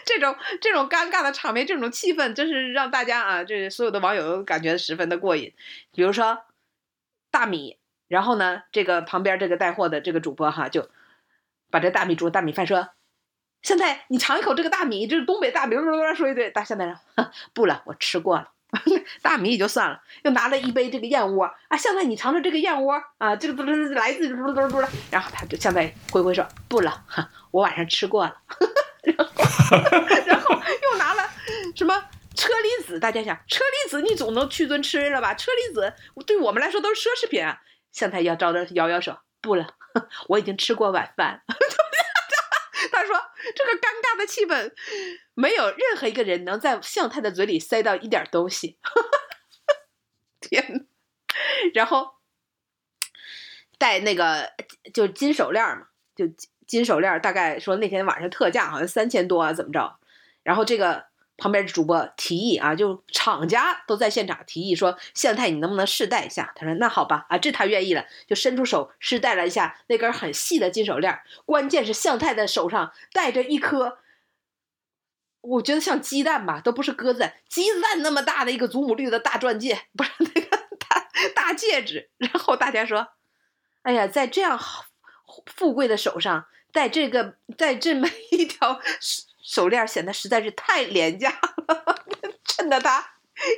[0.06, 5.52] 这种这种尴尬的场面，这种气氛，真是让大家啊，这所有的网友都感觉十分的过瘾。
[5.92, 6.44] 比如说
[7.30, 7.78] 大米，
[8.08, 10.88] 然后呢，这个旁边这个带货的这个主播哈，就
[11.70, 12.90] 把这大米煮大米饭说
[13.62, 15.74] ：“现在你尝一口这个大米，这是东北大米。”
[16.16, 16.96] 说一堆，大现在人
[17.52, 18.52] 不了，我吃过了。
[19.22, 27.04] 大米也就算了，又拿了一杯这个燕窝啊，现在你尝尝这个燕窝啊，这个都是来自嘟嘟嘟嘟的，然后他就现在挥挥手，不了，
[27.50, 28.36] 我晚上吃过了，
[29.04, 29.34] 然后
[30.26, 31.22] 然后又拿了
[31.76, 31.94] 什么
[32.34, 35.34] 车厘子，大家想车厘子你总能去顿吃了吧？
[35.34, 35.92] 车厘子
[36.26, 37.60] 对我们来说都是奢侈品啊，
[37.92, 39.66] 现在要招着摇摇手，不了，
[40.28, 41.42] 我已经吃过晚饭。
[43.56, 44.72] ：“这个尴尬的气氛，
[45.34, 48.78] 没有任何一个人能在向太的嘴里塞到一点东西。
[50.40, 50.84] ”天呐！
[51.72, 52.16] 然后
[53.78, 54.52] 戴那个
[54.92, 56.26] 就金手链嘛，就
[56.66, 59.98] 金手链，大概说那天晚上特价好像三千多啊，怎么着？
[60.42, 61.06] 然后这个。
[61.36, 71.20] 旁边主播提议啊，就厂家都在现场提议说：“向太，你能不能试戴一下？”他说：“那好吧，啊，这他愿意了，就伸出手试戴了一下那根很细的金手链。
[71.44, 73.98] 关键是向太的手上戴着一颗，
[75.40, 82.10] 我觉得像鸡蛋吧，都不是鸽子，鸡蛋那么大的一个祖母绿的大钻戒，不是那个大大戒指。
[82.18, 83.08] 然后大家说
[83.82, 84.58] ：“哎呀，在这样
[85.46, 88.80] 富贵的手上戴这个，戴这么一条。”
[89.44, 91.28] 手链显得实在是太廉价
[91.68, 92.02] 了，
[92.44, 93.10] 衬得他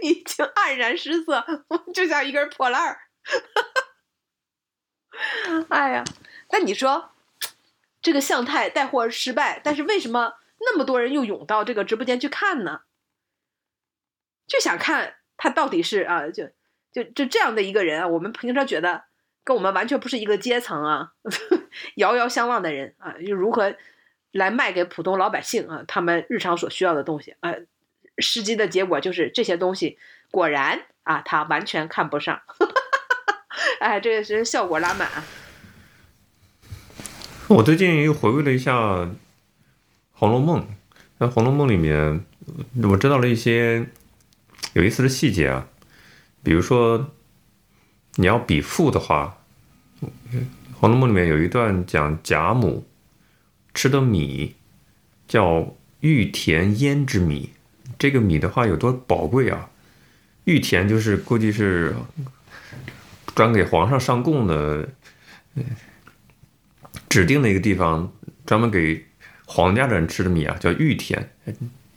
[0.02, 1.46] 已经黯然失色，
[1.94, 3.02] 就像一根破烂儿。
[5.70, 6.04] 哎呀，
[6.50, 7.12] 那你说
[8.02, 12.80] 这个向太带货失败，但是为什么那么多人又涌到这个直播间去看呢？
[14.48, 16.50] 就想看他到底是啊，就
[16.90, 19.04] 就就这样的一个人啊，我们平常觉得
[19.44, 21.12] 跟我们完全不是一个阶层啊，
[21.94, 23.76] 遥遥相望的人啊，又如何？
[24.36, 27.54] 来卖给普通老百姓啊，他们日常所需要的东西啊，
[28.18, 29.98] 实际的结果就是这些东西
[30.30, 32.42] 果然啊，他完全看不上，
[33.80, 35.24] 哎，这个是效果拉满啊。
[37.48, 38.74] 我最近又回味了一下
[40.12, 40.60] 《红楼梦》，
[41.18, 42.24] 在《红楼梦》里面，
[42.82, 43.86] 我知道了一些
[44.74, 45.66] 有意思的细节啊，
[46.42, 47.12] 比如说
[48.16, 49.38] 你要比富的话，
[50.74, 52.86] 《红楼梦》里面有一段讲贾母。
[53.76, 54.56] 吃的米
[55.28, 57.50] 叫玉田胭脂米，
[57.98, 59.68] 这个米的话有多宝贵啊？
[60.44, 61.94] 玉田就是估计是
[63.34, 64.88] 专给皇上上供的，
[67.06, 68.10] 指定的一个地方，
[68.46, 69.04] 专门给
[69.44, 71.30] 皇家的人吃的米啊，叫玉田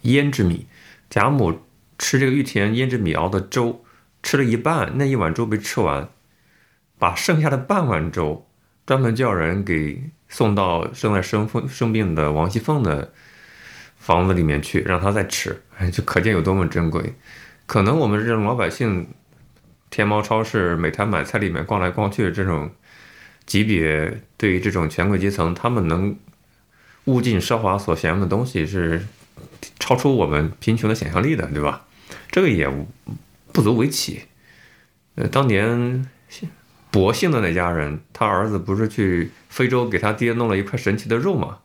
[0.04, 0.68] 胭脂米。
[1.10, 1.62] 贾母
[1.98, 3.86] 吃这个玉田胭脂米熬的粥，
[4.22, 6.10] 吃了一半，那一碗粥没吃完，
[6.98, 8.46] 把剩下的半碗粥
[8.86, 10.12] 专门叫人给。
[10.30, 13.12] 送到正在生风生病的王熙凤的
[13.98, 15.62] 房子里面去，让她再吃，
[15.92, 17.16] 就可见有多么珍贵。
[17.66, 19.08] 可能我们这种老百姓，
[19.90, 22.72] 天猫超市、美团买菜里面逛来逛去，这种
[23.46, 26.16] 级别对于这种权贵阶层，他们能
[27.06, 29.06] 物尽奢华所享用的东西是
[29.80, 31.86] 超出我们贫穷的想象力的，对吧？
[32.32, 32.70] 这个也
[33.52, 34.22] 不足为奇。
[35.16, 36.08] 呃，当年。
[36.92, 41.60] 薄幸的那家人，他儿子不是去非洲给他爹弄了一块神奇的肉吗？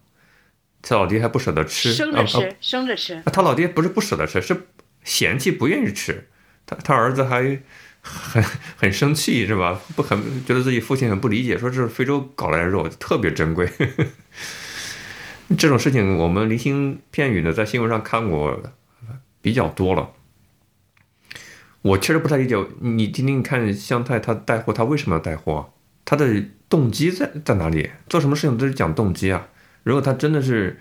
[0.83, 3.23] 他老爹还不舍得吃，生着吃，生着吃。
[3.33, 4.67] 他老爹不是不舍得吃，是
[5.03, 6.29] 嫌弃，不愿意吃。
[6.67, 7.61] 他他儿子还
[8.03, 8.45] 很
[8.77, 9.81] 很生气，是吧？
[9.97, 13.67] 不很觉得自己父亲很不理解，说这是非洲搞来的肉，特别珍贵。
[15.57, 18.63] 这种事情我们零星片语呢在新闻上看过
[19.41, 20.11] 比较多了。
[21.85, 25.75] 我确实不太理解，你听听看，香太他带货，他为什么要带货？
[26.07, 27.91] 他的动机在在哪里？
[28.09, 29.51] 做什么事情都是讲动机啊！
[29.83, 30.81] 如果他真的是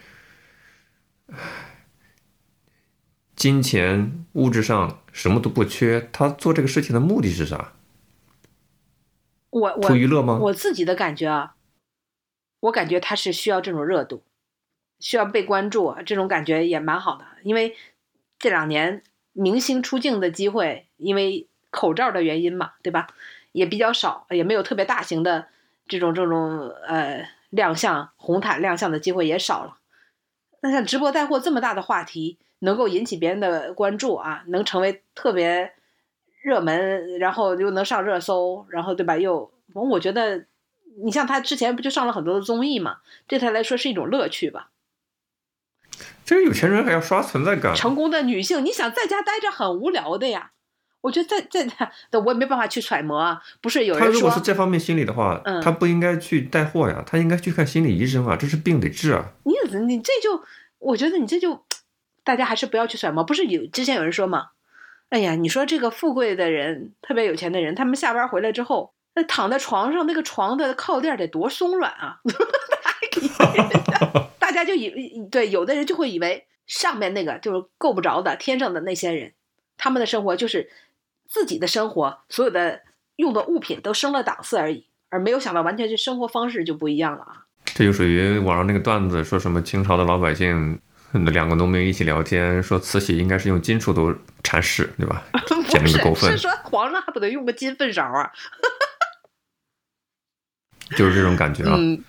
[3.36, 7.74] 金钱物质上什么都不缺，他做这个事情的目的是啥？
[9.50, 10.40] 我图娱乐吗？
[10.42, 11.56] 我自己的感觉啊，
[12.62, 14.24] 我感觉他是需要这种热度，
[15.02, 17.76] 需要被关注，这种感觉也蛮好的，因为
[18.40, 19.04] 这两年。
[19.34, 23.08] 明星出镜的机会，因为口罩的原因嘛，对吧？
[23.52, 25.48] 也比较少，也没有特别大型的
[25.88, 29.78] 这种这种呃亮相红毯亮相的机会也少了。
[30.62, 35.74] 那像直播带货这么大的话题，能够引起别人的关注啊，能成为特别
[36.42, 39.18] 热门，然后又能上热搜，然后对吧？
[39.18, 40.46] 又我觉得，
[41.04, 42.98] 你像他之前不就上了很多的综艺嘛？
[43.28, 44.70] 对他来说是一种乐趣吧。
[46.34, 47.76] 这个有钱人还要刷存在感。
[47.76, 50.50] 成功的女性，你想在家待着很无聊的呀。
[51.02, 51.64] 我觉得在在
[52.10, 53.40] 的我也没办法去揣摩啊。
[53.62, 59.34] 不是有人说，他如果是这方面心理的话，他不应该去带货呀，他应该去看心理医生啊，这是病得治啊。
[59.44, 59.54] 你
[59.86, 60.44] 你这就，
[60.80, 61.64] 我觉得你这就
[62.24, 63.24] 大家还是不要去揣摩。
[63.24, 64.48] 不是有之前有人说吗？
[65.10, 72.18] 哎呀，你说这个富贵的人，特别有钱的人，他们下班回来之后，那躺在床上，那个床的靠垫得多松软啊！
[74.64, 79.34] 大家就以对有的人就会以为上面那个就是够不着的天上的那些人，
[79.76, 80.72] 他们的生活就是
[81.28, 82.82] 自己的生活，所有的
[83.18, 87.46] 用的物品都升了档次而已，而没有想到完全是生活方式就不一样了啊！
[87.66, 90.80] 这就属于网上那个段子，说什么清朝的老百姓。
[91.32, 94.12] 两个农民一起聊天，说慈禧应该是用金锄头
[94.44, 95.24] 铲屎，对吧？
[95.70, 96.32] 简直过分！
[96.32, 98.32] 是说皇上还不得用个金粪勺啊？
[100.98, 101.76] 就是这种感觉啊。
[101.78, 102.04] 嗯，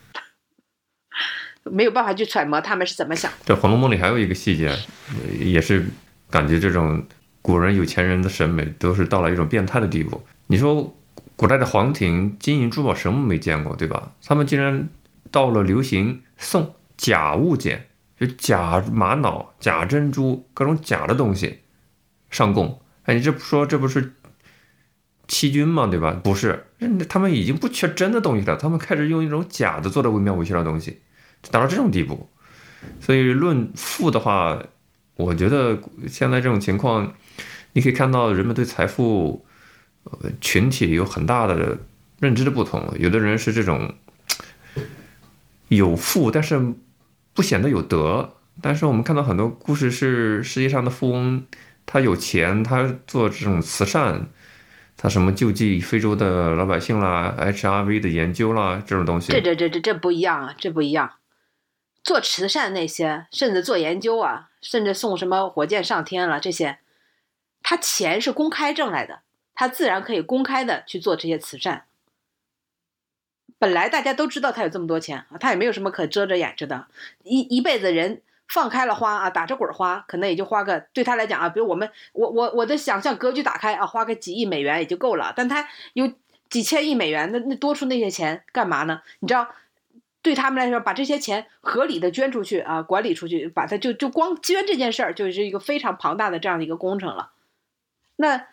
[1.65, 3.31] 没有办法去揣摩他们是怎么想。
[3.45, 4.77] 这《红楼梦》里还有一个细节，
[5.39, 5.87] 也是
[6.31, 7.05] 感觉这种
[7.43, 10.23] 古人有钱人的审美都是到了一种变态的地步。
[10.47, 10.95] 你说
[11.37, 14.13] 古代的皇庭金银珠宝什么没见过，对吧？
[14.25, 14.89] 他们竟然
[15.31, 17.87] 到了流行送假物件。
[18.17, 21.59] 就假玛瑙、假珍珠，各种假的东西
[22.31, 22.81] 上供。
[23.03, 24.13] 哎，你这不说这不是
[25.27, 25.89] 欺君吗？
[25.89, 26.13] 对吧？
[26.23, 26.65] 不是，
[27.09, 31.01] 他们已经不缺真的东西了，他们开始用一种假的做的惟妙惟肖的东西，
[31.51, 32.29] 达到这种地步。
[33.01, 34.63] 所以论富的话，
[35.17, 37.15] 我觉得现在这种情况，
[37.73, 39.45] 你可以看到人们对财富
[40.05, 41.79] 呃群体有很大的
[42.21, 42.95] 认知的不同。
[42.99, 43.95] 有的人是这种
[45.69, 46.75] 有富，但是。
[47.37, 51.45] 不显得有德，但是我们看到很多故事是世界上的富翁，
[51.85, 54.29] 他有钱，他做这种慈善，
[54.97, 59.33] 他什么救济非洲的老百姓啦，HRV 的研究啦，这种东西。
[59.33, 61.11] 这这这这这不一样啊，这不一样。
[62.05, 66.79] 做慈善那些，甚至做研究啊，甚至送什么火箭上天了这些，
[67.63, 69.23] 他钱是公开挣来的，
[69.55, 71.87] 他自然可以公开的去做这些慈善。
[73.59, 76.87] 本来大家都知道他有这么多钱啊，他也没有什么可遮着掩着的，
[77.23, 86.13] 一一辈子人放开了花啊，打着滚花，可能也就花个对他来讲啊，比如我们我我我的想象格局打开啊，花个几亿美元也就够了，但他有
[86.51, 89.01] 几千亿美元，那那多出那些钱干嘛呢？
[89.21, 89.49] 你知道，
[90.25, 97.31] 对他们来说，把这些钱合理的捐出去啊，管理出去，把它就就光捐这件事儿就是一个非常庞大的这样的一个工程了。
[98.17, 98.49] 那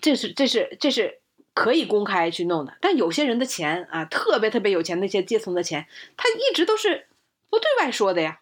[0.00, 1.18] 这是这是这是。
[1.52, 7.08] 可以公开去弄的，但有些人的钱啊，特别特别有钱那些阶层的钱，他一直都是
[7.50, 8.40] 不对外说的呀，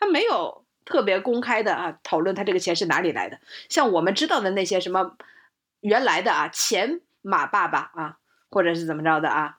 [0.00, 3.38] 他没有特别公开的啊讨论他这个钱是哪里来的。
[3.68, 5.16] 像我们知道的那些什么
[5.80, 8.18] 原来的啊钱马爸爸啊，
[8.50, 9.58] 或者是怎么着的啊，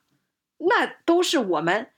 [0.58, 1.92] 那都是我们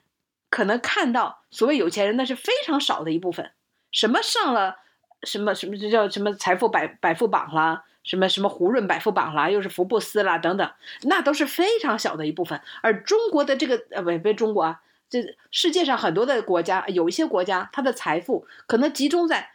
[0.52, 3.52] 可能看到所谓有钱人那是非常少的一部分。
[3.90, 4.76] 什么上了
[5.22, 7.84] 什么什么这叫什么财富百百富榜啦？
[8.04, 10.70] 什么什么胡润百富榜啦，又是福布斯啦，等等，
[11.04, 12.60] 那都是非常小的一部分。
[12.82, 19.52] 而中国的这个呃，不不，中国啊，这世界上很多的国家，有一些国家，它的财富可能集中在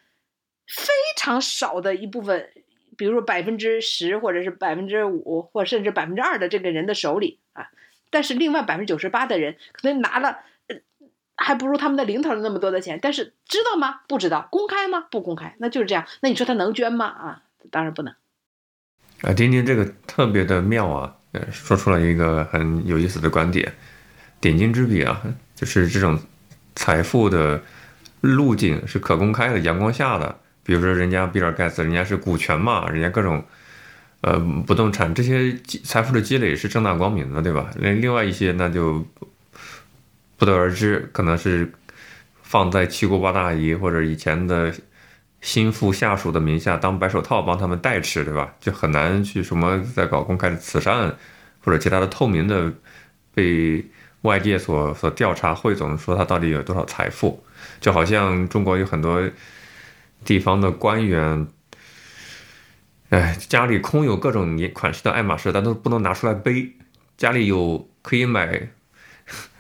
[0.66, 2.50] 非常少的一部分，
[2.98, 7.70] 比如说百分之十，或者是百分之五，或甚至百分之二的这个人的手里啊。
[8.10, 10.40] 但是另外百分之九十八的人可能拿了，
[11.38, 13.00] 还不如他们的领头那么多的钱。
[13.02, 14.02] 但是知道吗？
[14.08, 14.48] 不知道。
[14.52, 15.06] 公开吗？
[15.10, 15.56] 不公开。
[15.60, 16.06] 那就是这样。
[16.22, 17.06] 那你说他能捐吗？
[17.06, 18.14] 啊，当然不能。
[19.22, 23.74] 啊，丁丁这个特别的妙啊，呃，说出了一个很有意思的观点，
[24.42, 25.22] 点睛之笔啊，
[25.56, 26.20] 就是这种
[26.76, 27.62] 财富的
[28.22, 30.40] 路径是可公开的，阳光下的。
[30.64, 33.44] 比如说，人家比尔盖茨，人家是股权嘛，人家各种
[34.20, 37.72] 呃不动产这些财富的积累是正大光明的，对吧？
[37.80, 39.06] 那另外一些那就
[40.38, 41.74] 不得而知，可能是
[42.42, 44.74] 放在七姑八大姨或者以前的。
[45.40, 48.56] 心腹下属的名下当白手套帮他们代持，对吧？
[48.60, 51.16] 就很难去什么在搞公开的慈善
[51.62, 52.74] 或者其他的透明的，
[53.36, 53.86] 被
[54.24, 57.46] 外界所所调查汇总说他到底有多少财富。
[57.80, 59.22] 就好像中国有很多
[60.26, 61.48] 地方的官员，
[63.10, 66.74] 哎，家里空有各种款式的爱马仕，但都不能拿出来背。
[67.16, 68.70] 家里有可以买。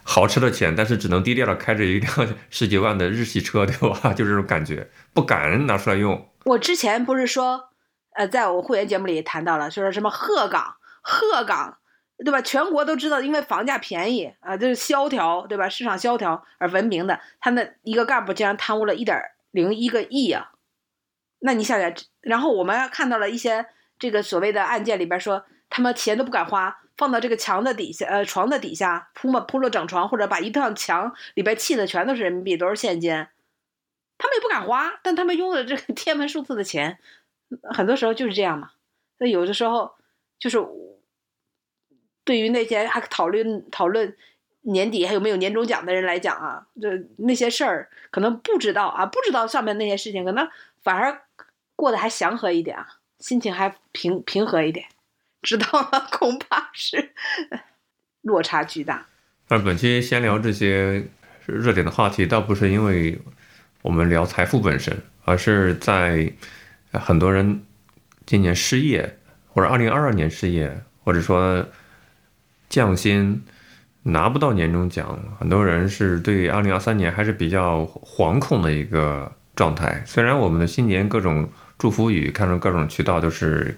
[0.09, 4.13] 豪车的钱，但是只能低调的开着一辆十几万的日系车，对吧？
[4.15, 6.29] 就这种感觉，不敢拿出来用。
[6.45, 7.71] 我之前不是说，
[8.15, 11.79] 呃，在我会员节目里谈到了，说什么鹤岗，鹤岗，
[12.23, 12.41] 对吧？
[12.41, 15.67] 全国都知道，因为房价便宜啊，就是萧条，对吧？
[15.67, 20.53] 市场萧条而闻名的，他那一个干部竟然贪污了一点零一个亿啊！
[21.39, 23.65] 那你想想，然后我们看到了一些
[23.99, 26.77] 这个所谓的案件里边说，他们钱都不敢花。
[26.97, 33.11] 放到这个墙的底下，呃，床的底下铺嘛铺了整床，或者把一趟墙里边砌的全都是人民币，都是现金，
[34.17, 36.97] 他们也不敢花，但他们用的这个 天文数字的钱，
[37.69, 38.71] 很多时候就是这样嘛。
[39.19, 39.93] 那有的时候
[40.39, 40.57] 就是
[42.23, 44.15] 对于那些还讨论讨论
[44.61, 50.49] 年底还有没有年终奖的人来讲啊，这那些事儿可能不知道啊，不知道上面那些事情，可能
[50.83, 51.23] 反而
[51.75, 54.87] 过得还祥和一点啊，心情还平平和一点。
[55.41, 57.11] 知道了， 恐怕是
[58.21, 59.05] 落差巨大。
[59.47, 61.05] 而本期先聊这些
[61.45, 63.17] 热点的话题，倒不是因为
[63.81, 66.31] 我们聊财富本身，而是在
[66.91, 67.63] 很多人
[68.25, 69.17] 今年失业，
[69.53, 71.65] 或者二零二二年失业，或者说
[72.67, 73.41] 降薪
[74.03, 80.03] 拿不到年终奖，很多人是对二零二三年还是比较惶恐的一个状态。
[80.05, 83.73] 虽然我们的新年各种祝福语，看着各种渠道都是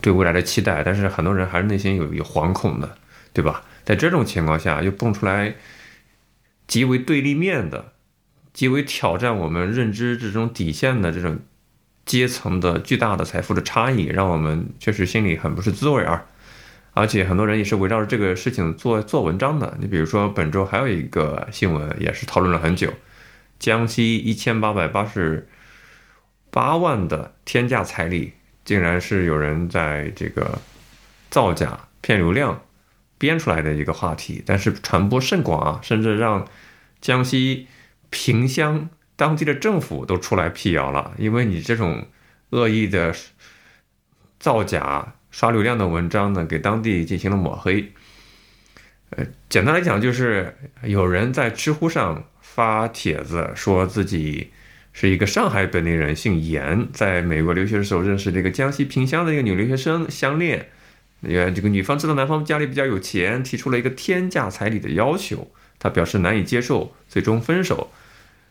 [0.00, 2.96] 对未来的期待，但是很多人还是内心有有惶恐的，
[3.32, 3.62] 对吧？
[3.84, 5.54] 在这种情况下，又蹦出来
[6.66, 7.92] 极为对立面的、
[8.52, 11.38] 极为挑战我们认知这种底线的这种
[12.06, 16.24] 阶层的巨大的财富的差异，让我们确实心里很不是滋味啊！
[16.92, 19.76] 而且很多人也是围绕着这个事情做做文章的。
[19.80, 22.92] 你比如说，本周还有一个新闻，也是讨论了很久：
[23.58, 25.48] 江西一千八百八十
[26.50, 28.34] 八万的天价彩礼，
[28.64, 30.58] 竟然是有人在这个
[31.30, 32.60] 造假骗流量。
[33.16, 36.46] 编出来的一个话题，但是传播甚广啊，甚至让
[37.00, 37.68] 江西
[38.10, 41.14] 萍乡当地的政府都出来辟谣了。
[41.16, 42.06] 因为你这种
[42.50, 43.14] 恶意的
[44.38, 47.92] 造假、刷流量的文章呢，给当地进行了抹黑。
[49.10, 54.50] 呃，简单来讲，就是有人在知乎上发帖子，说自己
[54.94, 60.68] 是一个上海本地人，姓严，在美国留学的时候认识这个江西萍乡的一个女留学生，相恋。
[61.20, 67.90] 也这个女方知道男方家里比较有钱，提出了一个天价彩礼的要求，他表示难以接受，最终分手。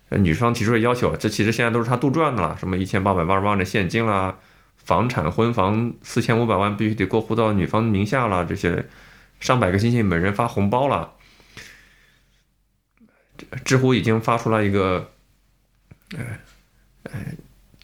[0.09, 4.37] 女方提出的要求，这其实现在都是他杜撰的了，什么一千八百八十万的现金啦，
[4.75, 8.85] 房产婚房四千五百万必须得过户到女方名下了，这些
[9.39, 11.13] 上百个星星每人发红包了。
[13.63, 15.12] 知乎已经发出了一个，
[16.17, 16.23] 呃
[17.03, 17.11] 呃，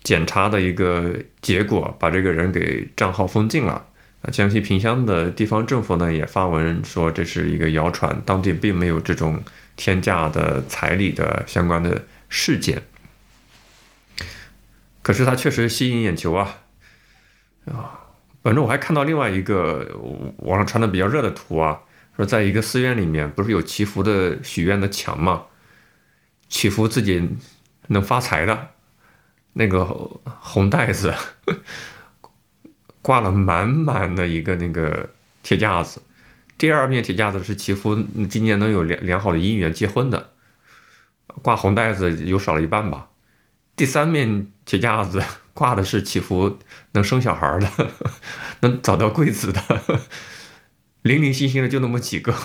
[0.04, 3.86] 检查的一个结果，把这个人给账号封禁了。
[4.22, 9.42] 啊，江西萍乡的地方政府呢也发文说这是一个谣传，当地并没有这种
[9.76, 12.82] 天价的彩礼的相关的事件。
[15.02, 16.58] 可是它确实吸引眼球啊！
[17.66, 18.00] 啊，
[18.44, 19.90] 反正我还看到另外一个
[20.40, 21.80] 网上传的比较热的图啊，
[22.18, 25.44] 说在一个寺院里面不是有祈福的许愿的墙吗？
[26.50, 27.26] 祈福自己
[27.90, 28.70] 能发财的
[29.54, 29.84] 那个
[30.40, 31.14] 红袋子。
[33.02, 35.10] 挂了满满的一个那个
[35.42, 36.02] 铁架子，
[36.58, 37.96] 第二面铁架子是祈福
[38.30, 40.32] 今年能有良良好的姻缘结婚的，
[41.42, 43.08] 挂红袋子有少了一半吧。
[43.78, 45.24] 第三面铁架子
[45.56, 46.60] 挂的是祈福
[46.92, 47.72] 能生小孩的，
[48.60, 49.62] 能找到贵子的，
[51.02, 52.36] 零零星星的就那么几个，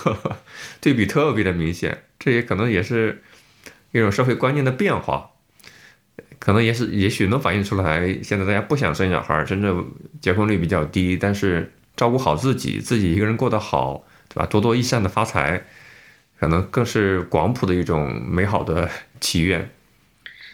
[0.79, 2.05] 对比特别的明显。
[2.17, 3.21] 这也可能也是
[3.91, 5.31] 一种社会观念的变化。
[6.39, 9.73] 可能也是，也许能反映出来，现在大家不想生小孩，甚至
[10.21, 14.45] 结婚率比较低，但是照顾好自己，自己一个人过得好，对吧？
[14.45, 15.65] 多多益善的发财，
[16.39, 18.89] 可能更是广普的一种美好的
[19.19, 19.69] 祈愿。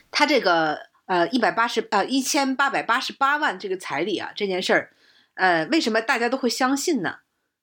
[0.09, 4.91] 他这个呃一百八十呃一千八百八十八万这个彩礼啊，这件事儿，
[5.33, 7.17] 呃，为什么大家都会相信呢？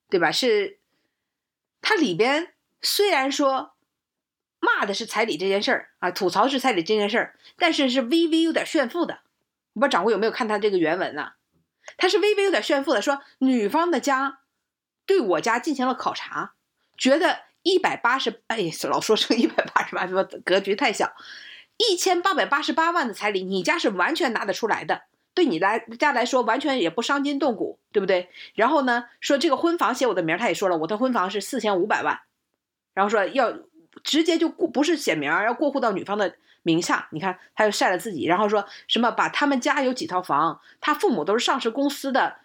[0.09, 0.31] 对吧？
[0.31, 0.77] 是
[1.81, 2.49] 它里边
[2.81, 3.73] 虽然说。
[4.61, 9.19] 骂的是彩礼这件事儿啊，吐槽是彩礼这件事儿，但是是微微有点炫富的。
[9.73, 11.33] 我不知道掌柜有没有看他这个原文呢？
[11.97, 14.39] 他是微微有点炫富的，说女方的家
[15.05, 16.53] 对我家进行了考察，
[16.97, 18.57] 觉得一百八十，哎，
[18.89, 21.13] 老说成一百八十八，说格局太小，
[21.77, 25.03] 一千八百八十八万的彩礼，你家是完全拿得出来的，
[25.33, 28.29] 对你来家来说完全也不伤筋动骨，对不对？
[28.55, 32.19] 然后呢，说这个婚房写我的名，他也说了，我的婚房是四千五百万，
[32.93, 33.59] 然后说要。
[34.03, 37.07] 直接就过不是写名儿，要过户到女方的名下。
[37.11, 42.37] 你看，他又晒了自己，然后说什么把他们家有几套房，他父母都是上市公司的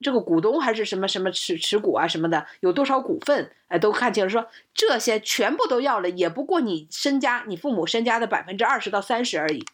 [0.00, 4.30] 这个股东还是什么什么持持股啊什么的，有多少股份，哎，都看清了。
[4.30, 9.64] 说这些全部都要了，也不过你身家，你父母身家的百分之二十到三十而已。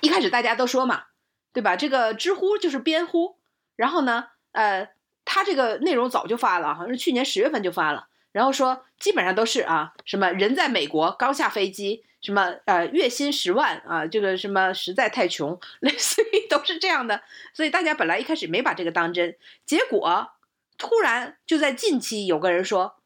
[0.00, 1.04] 一开始大家都说嘛，
[1.52, 1.76] 对吧？
[1.76, 3.36] 这个知乎就是编乎，
[3.76, 4.88] 然后呢，呃，
[5.24, 8.08] 他这个内容早就发了，好像是去年十月份就发了。
[8.32, 17.20] 然后说，基本上都是啊，什么人在美国刚下飞机，什么呃月薪十万啊，这个什么实在太穷，类似于都是这样的。
[17.52, 20.30] 所以大家本来一开始没把这个当真，结果
[20.78, 22.96] 突然就在近期有个人说，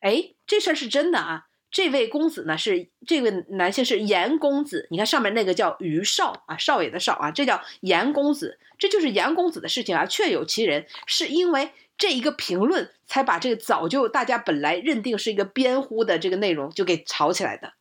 [0.00, 1.46] 哎，这事儿是真的啊。
[1.70, 17.72] 这位公子呢是这位男性是严公子，你看上面那个叫于少啊，少爷的少啊，这叫严公子，这就是严公子的事情啊，确有其人，是因为这一个评论才把这个早就大家本来认定是一个编乎的这个内容就给炒起来的。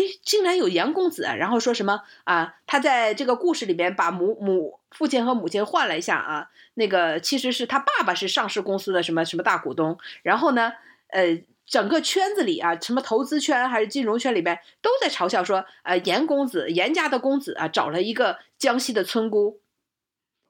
[0.00, 2.54] 哎，竟然有严公子，然后说什么啊？
[2.66, 10.72] 他在这个故事里面把母母父亲和母亲换了一下啊，那个其实是他爸爸是上市公司的什么什么大股东，然后呢，
[11.08, 11.42] 呃。
[11.66, 19.60] 整个圈子里啊，什么投资圈还是金融圈里边，都在嘲笑说，呃，严公子，严家的公子啊，找了一个江西的村姑，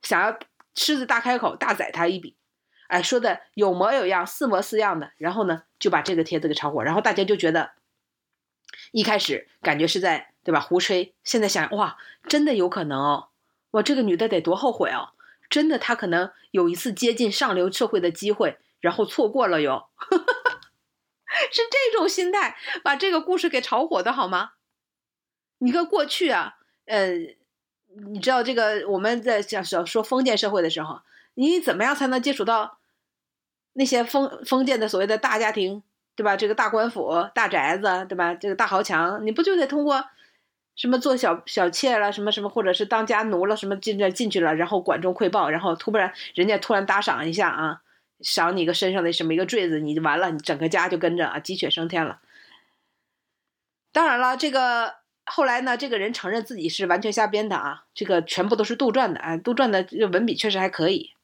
[0.01, 0.39] 想要
[0.75, 2.37] 狮子大开口，大宰他一笔，
[2.89, 7.73] 哎，说的有模有样，似模似样的，然后呢，就把这个帖子给炒火，然后大家就觉得，
[8.93, 11.97] 一开始感觉是在对吧胡吹，现在想哇，
[12.29, 13.29] 真的有可能哦，
[13.73, 15.11] 哇，这个女的得多后悔哦，
[15.49, 19.89] 真的她可能有一次接近上流社会的机会，然后错过了哟。
[21.53, 24.53] 是这种心态把这个故事给炒火的好吗？
[25.59, 27.13] 你看过去啊，呃，
[28.11, 31.03] 你知道这个我们在讲说说封建社会的时候，
[31.35, 32.79] 你怎么样才能接触到
[33.75, 35.83] 那些封封建的所谓的大家庭，
[36.21, 36.37] 对吧？
[36.37, 38.35] 这个大官府、大宅子，对吧？
[38.35, 40.05] 这个大豪强，你不就得通过
[40.77, 47.81] 什么做小小妾了，什么什么，或者是当家奴了，什么进这进去了，然后管中窥豹，然后突然人家突然打赏一下啊？
[48.21, 52.19] 赏你个身上的什么一个坠子，你就完了，你整个家就跟着啊鸡犬升天了。
[53.91, 61.15] 当然了，这个后来呢，这个人承认自己是完全瞎编的啊，这个全部都是杜撰的啊，杜撰的文笔确实还可以。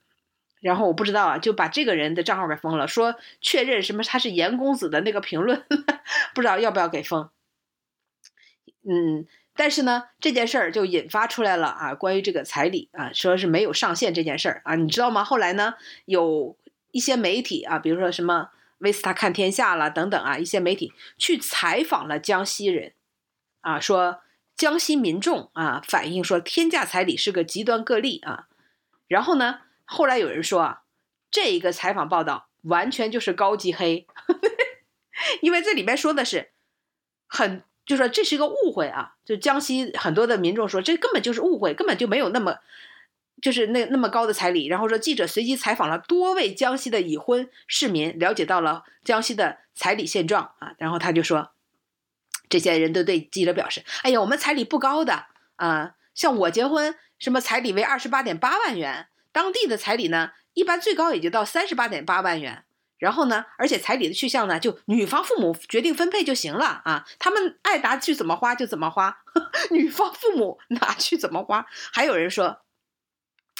[0.67, 5.65] 然后我不知道啊，就把这个人的账号给封了，说确认什么他是严公子的那个评论，
[6.35, 7.31] 不知道要不要给封。
[8.89, 15.23] 嗯，但是呢，这件事儿就引发出来了啊，关于这个彩礼啊，说是没有上线这件事儿啊，你知道吗？
[15.25, 16.57] 后来呢，有。
[16.93, 18.49] 一些媒体啊，比如说什么
[18.79, 22.95] 《维斯塔看天下》了等等啊，一些媒体去采访了江西人，
[23.61, 24.21] 啊，说
[24.57, 28.49] 江西民众啊反映说天价彩礼是个极端个例啊。
[29.09, 30.83] 然后呢，后来有人说啊，
[31.31, 34.07] 这一个采访报道完全就是高级黑，
[35.41, 36.51] 因为这里面说的是
[37.27, 42.59] 很，就说这是一个误会啊，就江西很多的民众说这根本就是误会，根本就没有那么。
[43.43, 51.51] 就是那那么高的彩礼，然后说记者随机采访了多位江西的已婚市民，了解到了江西的彩礼现状啊，然后他就说，
[52.49, 55.27] 这些人都对记者表示，哎呀，我们彩礼不高的
[55.57, 62.65] 啊，像我结婚，什么彩礼为二十八点八万元，当地的彩礼呢，一般最高也就到三十八点八万元，
[62.97, 69.19] 然后呢，而且彩礼的去向呢，就女方父母决定分配就行了啊，他们爱拿去怎么花就怎么花，
[69.71, 72.63] 女方父母拿去怎么花，还有人说。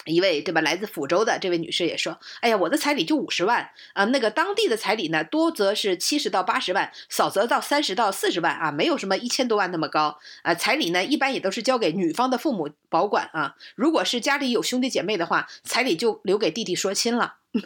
[0.07, 10.55] 一位对吧，来自抚州的这位女士也说：“哎呀，我的彩礼就五十万啊，那个当地的彩礼呢，多则是七十到八十万，少则到三十到四十万啊，没有什么一千多万那么高啊。
[10.55, 13.57] 彩礼呢，一般也都是交给女方的父母保管啊。
[13.75, 17.39] 如果是家里有兄弟姐妹的话，彩礼就留给弟弟说亲了。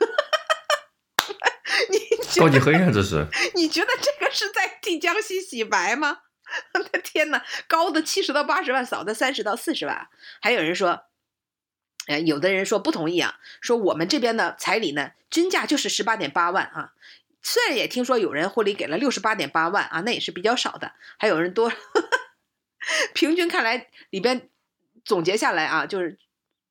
[1.91, 1.99] 你
[2.41, 3.27] 高级黑呀，这是？
[3.55, 6.19] 你觉得这个是在替江西洗白吗？
[6.75, 10.09] 我的天哪，高的七十到八十万，少的三十到四十万，
[10.41, 11.03] 还有人说。”
[12.07, 16.93] 呃，有的人说不同意啊，说我们这边的彩礼呢，均价就是十八点八万啊。
[17.43, 20.93] 虽然也听说有人婚礼给了六十八点八万啊，那也是比较少的。
[21.17, 21.73] 还有人多，
[23.15, 24.51] 平均看来里边
[25.05, 26.19] 总结下来啊，就是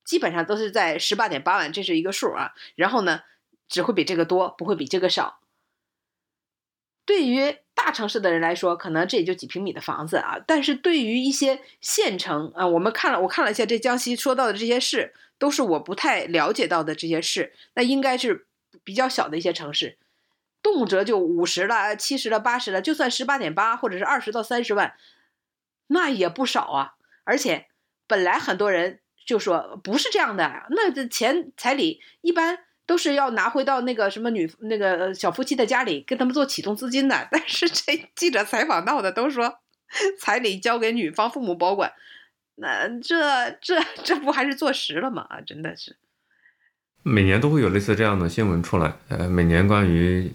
[0.04, 2.52] 基本上都是在十八点八万，这是一个数啊。
[2.76, 3.22] 然后呢，
[3.68, 5.39] 只会比这个多，不会比这个少。
[7.06, 10.38] 对于大城市的人来说，可能这也就几平米的房子啊。
[10.46, 17.52] 但是对于一些县城啊，我们看了，我看了一下这江西说到的这些市，都是我不太了解到的这些市。
[17.74, 18.46] 那应该是
[18.84, 19.98] 比较小的一些城市，
[20.62, 24.94] 动辄就五十了、七十了、八十了，就算十八点八或者是二十到三十万，
[25.88, 26.94] 那也不少啊。
[27.24, 27.66] 而且
[28.06, 32.60] 本来很多人就说不是这样的，那这钱彩礼一般。
[32.90, 37.14] 都是要拿回到那个什么女那个小夫妻的家里，跟他们做启动资金的。
[37.30, 39.60] 但是这记者采访到的都说，
[40.18, 41.92] 彩礼交给女方父母保管，
[42.56, 45.24] 那这这这不还是坐实了吗？
[45.30, 45.98] 啊，真的是。
[47.04, 50.32] 每年都会有类似这样的新闻出来，呃，每年关于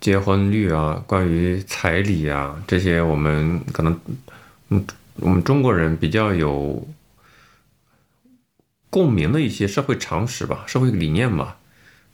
[0.00, 4.00] 结婚率啊，关于彩礼啊这些，我们可能，
[4.68, 6.86] 嗯，我们中国人比较有
[8.88, 11.58] 共鸣的一些社会常识吧，社会理念吧。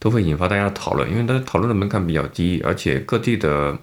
[0.00, 3.76] 都会引发大家讨论，因为它讨论的门槛比较低，而且各地的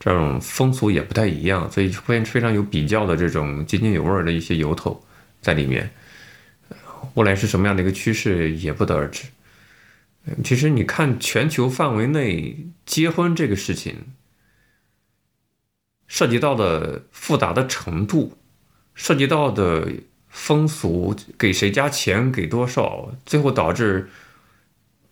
[0.00, 5.00] 这种风俗也不太一样，所以会非常有比较的这种津津有味的一些由头
[5.40, 5.88] 在里面。
[7.14, 9.24] 未来是什么样的一个趋势也不得而知。
[10.42, 13.94] 其实你看全球范围内结婚这个事情，
[16.08, 18.36] 涉及到的复杂的程度，
[18.94, 19.86] 涉及到的
[20.28, 24.10] 风俗，给谁家钱，给多少，最后导致。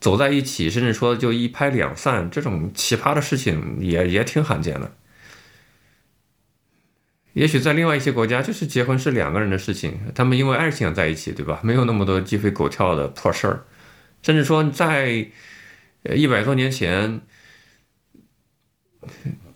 [0.02, 4.96] 走在一起，甚至说就一拍两散，这种奇葩的事情也也挺罕见的。
[7.34, 11.60] 也许在另外一些国家，就是结婚是两个人的事情，他们因为爱情在一起，对吧？
[11.62, 13.64] 没有那么多鸡飞狗跳的破事儿。
[14.22, 15.30] 甚至说，在
[16.02, 17.20] 一百多年前，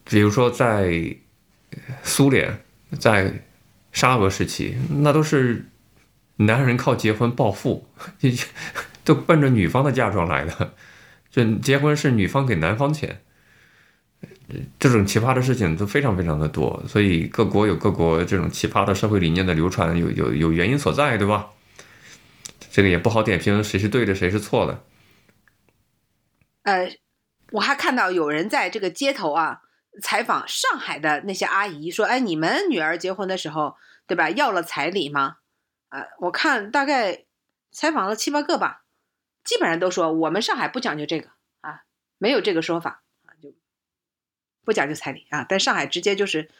[0.04, 1.16] 比如说在
[2.04, 2.62] 苏联，
[3.00, 3.42] 在
[3.90, 5.66] 沙俄时期，那都是
[6.36, 7.88] 男人靠结婚暴富。
[9.06, 10.74] 都奔着女方的嫁妆来的，
[11.30, 13.22] 这结婚是女方给男方钱，
[14.78, 21.50] 这种奇葩的事情都非常非常的多，所以各国有各国这种奇葩的社会理念的流传，有有有原因所在，对吧？
[22.72, 24.82] 这个也不好点评谁是对的，谁是错的。
[26.64, 26.90] 呃，
[27.52, 29.60] 我还看到有人在这个街头啊
[30.02, 33.76] 采访上海的那些阿姨，说：“哎，你们女儿结婚的时候，
[34.06, 34.30] 对吧？
[34.30, 35.36] 要了彩礼吗？”
[35.90, 37.24] 啊，我看大概
[37.70, 38.82] 采访了七八个吧。
[39.46, 41.30] 基本上都说我们上海不讲究这个
[41.60, 41.84] 啊，
[42.18, 43.54] 没有这个说法啊，就
[44.64, 45.46] 不讲究彩礼啊。
[45.48, 46.50] 但上海直接就是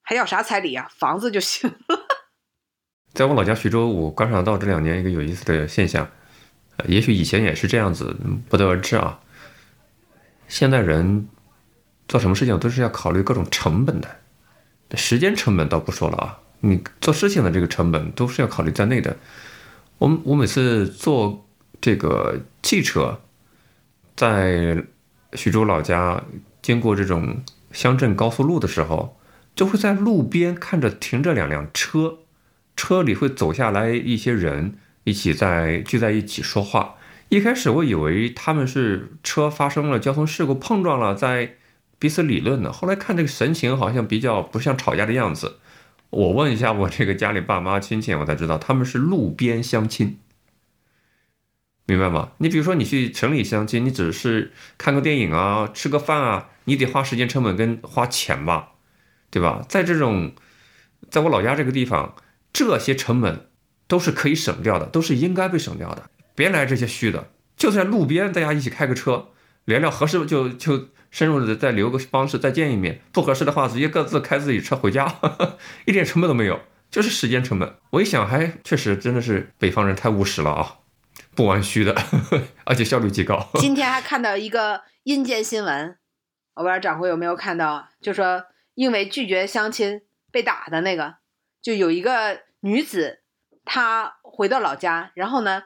[0.00, 0.88] 还要啥彩礼啊？
[0.96, 2.06] 房子就行了。
[3.12, 6.08] 在我老家徐州，我观察到这两年一个有意思的现象，
[6.86, 8.16] 也许以前也是这样子，
[8.48, 9.18] 不得而知啊。
[10.46, 11.28] 现在人
[12.06, 14.08] 做什么事情都是要考虑各种成本的，
[14.96, 19.16] 时间成本倒不说了啊，你做事情的这个成本都是要考虑在内的。
[19.98, 21.44] 我我每次做。
[21.80, 23.20] 这个汽车
[24.16, 24.84] 在
[25.32, 26.22] 徐州老家
[26.60, 29.16] 经过这种乡镇高速路的时候，
[29.54, 32.18] 就会在路边看着停着两辆车，
[32.76, 34.74] 车里会走下来一些人，
[35.04, 36.96] 一起在聚在一起说话。
[37.28, 41.54] 一开始我以为他们是车发生了交通事故碰撞了，在
[41.98, 42.72] 彼此理论呢。
[42.72, 45.58] 后来看这个神情好像比较不像吵架的样子。
[46.10, 50.18] 我问一下我这个家里爸妈亲戚，我才知道他们是路边相亲。
[51.90, 52.30] 明白吗？
[52.38, 58.70] 你比如说，你去城里相亲，你只是看个电影啊，吃个饭啊，你得花时间成本跟花钱吧，
[59.30, 59.64] 对吧？
[59.68, 60.32] 在这种，
[61.10, 62.14] 在我老家这个地方，
[62.52, 63.48] 这些成本
[63.88, 66.08] 都是可以省掉的，都是应该被省掉的。
[66.34, 69.30] 别来这些虚的，就在路边，大家一起开个车
[69.64, 75.16] 聊聊，合适就就深入的再留个方式再见一面，不合适的话直接各自开自己车回家，
[75.86, 76.60] 一点成本都没有，
[76.90, 77.74] 就是时间成本。
[77.90, 80.76] 我一想，还确实真的是北方人太务实了啊。
[81.34, 81.94] 不玩虚的，
[82.64, 83.48] 而且效率极高。
[83.54, 85.98] 今天还看到一个阴间新闻，
[86.54, 88.44] 我不知道掌柜有没有看到，就说
[88.74, 91.16] 因为拒绝相亲被打的那个，
[91.62, 93.22] 就有一个女子，
[93.64, 95.62] 她回到老家，然后呢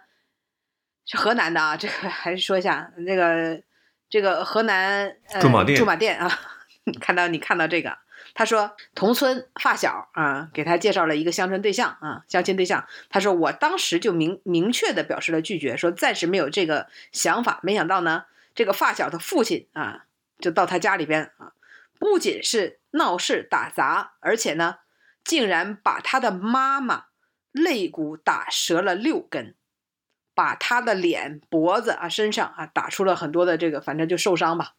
[1.05, 3.62] 是河南的啊，这个还是说一下，那个
[4.09, 6.30] 这个河南驻马店驻马店啊，
[7.01, 8.03] 看到你看到这个。
[8.35, 12.85] 他说，同村发小啊，给他介绍了一个相亲对象啊，相亲对象。
[13.09, 17.61] 他说，我当时就明明确的表示了拒绝，说暂时没有这个想法。
[17.62, 20.07] 没想到呢，这个发小的父亲啊，
[20.41, 21.53] 就到他家里边啊，
[22.01, 24.78] 不仅是闹事打砸，而且呢，
[25.22, 27.05] 竟然把他的妈妈
[27.53, 29.55] 肋骨打折了六根，
[30.35, 34.74] 把他的脸、脖子啊、身上啊打出了很多的这个，反正就受伤吧。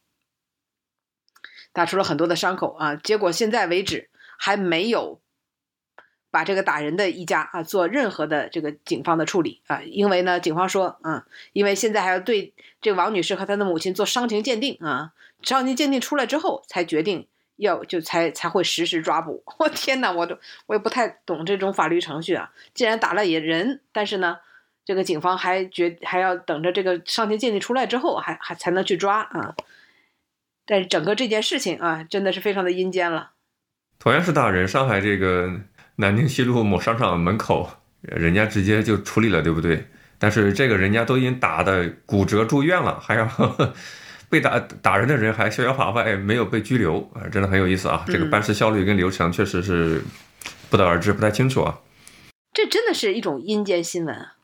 [1.76, 2.96] 打出了很多的伤口啊！
[2.96, 5.20] 结果现在为止还没有
[6.32, 11.22] 把这个打人的一家啊做任何的这个警方的处理啊，因为呢，警方说，嗯，
[11.52, 15.12] 因为现在还要对这个王女士和她的母亲做伤情鉴定啊，
[15.42, 19.44] 伤情鉴定出来之后才决定要就才才会实施抓捕。
[19.60, 22.54] 我天哪，我都我也不太懂这种法律程序啊！
[22.74, 24.38] 既然打了也人，但是呢，
[24.86, 29.54] 这个警方还决还要等着这个伤情鉴定出来之后，还还才能去抓啊。
[30.66, 33.32] 但是整个这件事情啊，真的是非常的阴间了。
[34.00, 35.62] 同样是打人，上海这个
[35.98, 37.70] 南京西路某商场门口，
[38.02, 39.88] 人家直接就处理了，对不对？
[40.18, 43.30] 但是这个人家都已经打的骨折住院了，还要
[44.30, 48.04] 被打打人的人还逍遥法外，没有被拘留啊，真的很有意思啊！
[48.08, 50.02] 这个办事效率跟流程确实是
[50.70, 51.80] 不得而知，不太清楚啊。
[52.54, 54.36] 这真的是一种阴间新闻啊！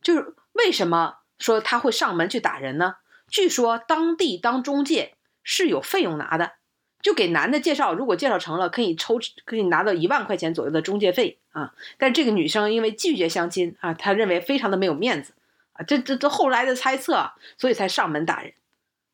[0.00, 2.96] 就是为什么说他会上门去打人呢？
[3.28, 5.13] 据说当地当中介。
[5.44, 6.54] 是有费用拿的，
[7.00, 11.72] 就给男的介绍，如果介绍成了，可以抽，可以拿到一万块钱左右的中介费啊。
[11.98, 15.34] 但这个女生因为拒绝相亲啊，她认为非常的没有面子
[15.74, 18.54] 啊，这这这后来的猜测，所以才上门打人。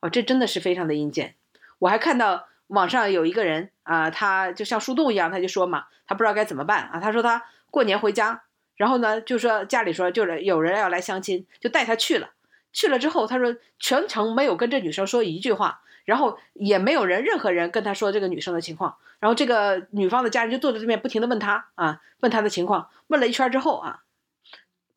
[0.01, 1.35] 哦，这真的是非常的阴间。
[1.81, 7.01] 我还看到网上有一个人啊，他就像树洞一样，他就说嘛，他不知道该怎么办啊。
[7.01, 8.45] 他说他过年回家，
[8.77, 12.31] 然后呢，就说家里说就是有人要来相亲，就带他去了。
[12.73, 15.83] 去了之后，他说全程没有跟这女生说一句话。
[16.11, 18.97] 然后也没有人，任何人跟他说这个女生的情况。
[19.21, 22.89] 然后这个女方的家人就坐在这边，不停的问他啊，问他的情况。
[23.07, 24.01] 问了一圈之后啊，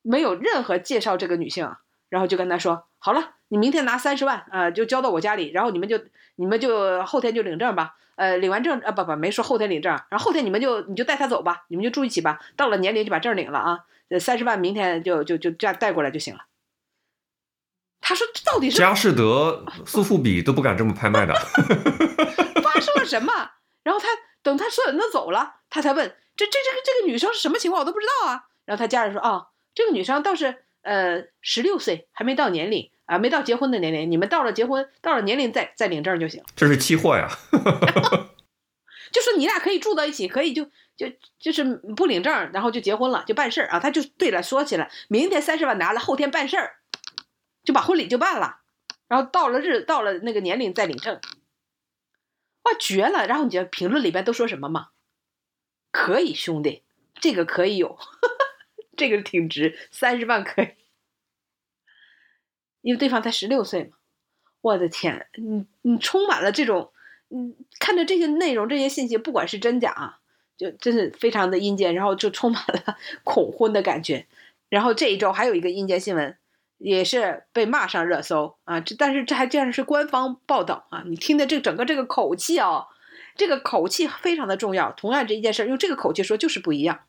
[0.02, 1.76] 没有任何介绍这个女性。
[2.10, 6.00] 然后就跟他说：“好了，你明天拿三十万，啊，就交到我家里，然后你们就
[6.36, 16.42] 你们就后天就领证吧，呃，领完证啊不不没说后天领证，然后后天你们就你就带他走吧，你们就住一起吧，到了年龄就把证领了啊，呃三十万明天就就就这样带过来就行了。
[18.06, 21.34] 他说这到底是佳士得、苏富比都不敢这么拍卖的。
[22.62, 23.52] 发生了什么？
[23.82, 24.08] 然后他
[24.42, 28.44] 等他所有人都走了，他才问这这这个这个女生是什么情况，我都不知道啊。
[28.66, 36.44] 然后他家人说啊、这个女生倒是呃十六岁，还没到年龄啊、没到结婚的年龄，你们到了结婚到了年龄再再领证就行。
[36.56, 37.30] 这是期货呀！
[39.12, 40.66] 就说你俩可以住到一起，可以就
[40.98, 41.08] 就
[41.40, 41.64] 就是
[41.96, 43.80] 不领证，然后就结婚了，就办事儿啊。
[43.80, 46.76] 他就对了，说起来，明天三十万拿了，后天办事儿，
[47.64, 48.62] 就把婚礼就办了，
[49.08, 51.20] 然后到了日到了那个年龄再领证，
[52.64, 53.28] 哇，绝了！
[53.28, 54.90] 然后你觉得评论里边都说什么吗？
[55.92, 56.84] 可以，兄弟，
[57.16, 57.98] 这个可以有，
[58.98, 60.70] 这个挺值，三十万可以，
[62.82, 63.98] 因为对方才十六岁嘛。
[64.62, 66.92] 我的天，你你充满了这种。
[67.36, 70.20] 嗯，看着这些内容、这些信息，不管是真假，
[70.56, 72.96] 就真是非常的阴间，然后就充满了
[73.26, 74.28] 恐婚的感觉。
[74.70, 76.38] 然后这一周还有一个阴间新闻，
[76.84, 78.80] 也是被骂上热搜啊。
[78.80, 81.04] 这但是这还竟然是官方报道啊！
[81.06, 82.88] 你听的这整个这个口气哦，
[83.36, 84.92] 这个口气非常的重要。
[84.92, 87.06] 同样这一件事，用这个口气说就是不一样。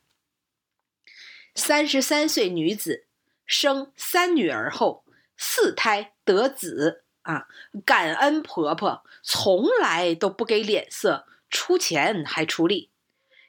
[1.54, 3.04] 三十三岁女子
[3.44, 5.04] 生三女儿后，
[5.36, 7.02] 四胎得子。
[7.22, 7.48] 啊，
[7.86, 12.90] 感恩婆婆从来都不给脸色，出钱还出力。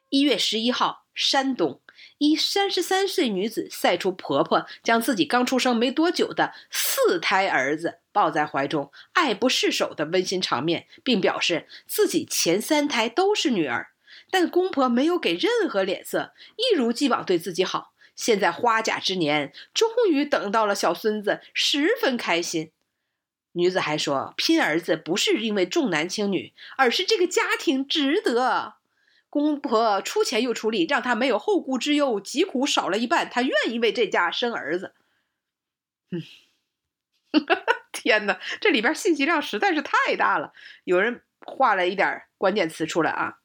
[0.08, 1.82] 一月十一号，山东
[2.18, 13.90] 一三十三岁女子晒出婆婆将自己刚出生没多久的四胎儿子抱在怀中，爱不释手的温馨场面，并表示自己前三胎都是女儿，
[14.32, 17.94] 但公婆没有给任何脸色，一如既往对自己好。
[18.16, 22.72] 现在花甲之年，终于等到了小孙子，十分开心。
[23.52, 28.76] 女子还说，拼儿子不是因为重男轻女，而是这个家庭值得。
[29.36, 34.96] 公婆出钱又出力，让她没有后顾之忧，疾苦少了一半，她愿意为这家生儿子。
[36.10, 36.22] 嗯，
[37.92, 40.54] 天哪，这里边信息量实在是太大了。
[40.86, 43.40] 有人画了一点关键词出来啊，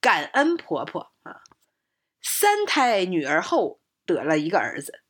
[0.00, 1.42] 感恩婆婆啊，
[2.20, 5.00] 三胎女儿后得了一个儿子，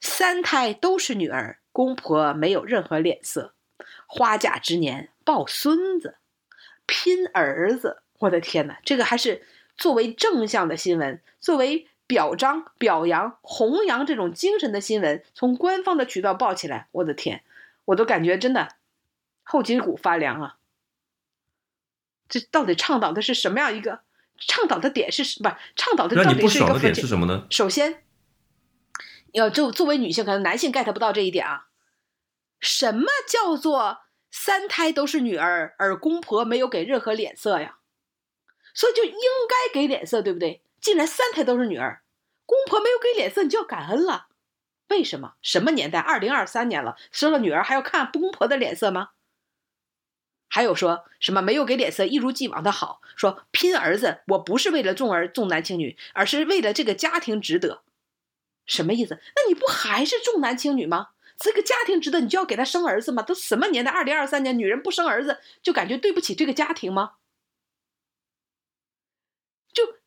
[0.00, 3.56] 三胎都是女儿，公婆没有任何脸色。
[4.06, 6.18] 花甲之年抱孙子，
[6.86, 8.78] 拼儿子，我的天哪！
[8.84, 9.44] 这个还是
[9.76, 17.42] 作为正向的新闻，作为表彰、表扬、弘扬这种精神的新闻，从官方的渠道报起来，我的天，
[17.86, 18.76] 我都感觉真的
[19.42, 20.56] 后脊骨发凉啊！
[22.28, 24.00] 这到底倡导的是什么样一个？
[24.38, 25.48] 倡导的点是不？
[25.76, 27.46] 倡导的到底是一个点是什么呢？
[27.50, 28.02] 首先，
[29.32, 31.68] 要就作为女性，可能男性 get 不到这一点啊。
[32.60, 34.00] 什么叫做
[34.30, 37.75] 三胎都是女儿，而公婆没有给任何脸色呀？
[38.76, 39.12] 所以就应
[39.48, 40.60] 该给脸色，对不对？
[40.82, 42.02] 既然三胎都是女儿，
[42.44, 44.28] 公婆没有给脸色，你就要感恩了。
[44.88, 45.32] 为什么？
[45.40, 45.98] 什么年代？
[45.98, 49.10] 二零二三年了，生了女儿还要看公婆的脸色吗？
[50.48, 57.82] 还有说什么没有给脸色，一如既往的好，说拼儿子，我不是为了重儿重男轻女，而是为了这个家庭值得。
[58.66, 59.18] 什么意思？
[59.34, 61.08] 那你不还是重男轻女吗？
[61.38, 63.22] 这个家庭值得，你就要给他生儿子吗？
[63.22, 63.90] 都什么年代？
[63.90, 67.14] 二零二三年，女人不生儿子就感觉对不起这个家庭吗？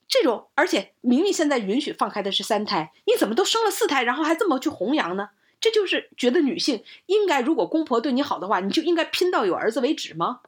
[0.10, 5.30] 这种，而且明明现在允许放开的是三胎，你怎么都生了四胎，然后还这么去弘扬呢？
[5.62, 10.42] 这就是觉得女性应该，如果公婆对你好的话，你就应该拼到有儿子为止吗？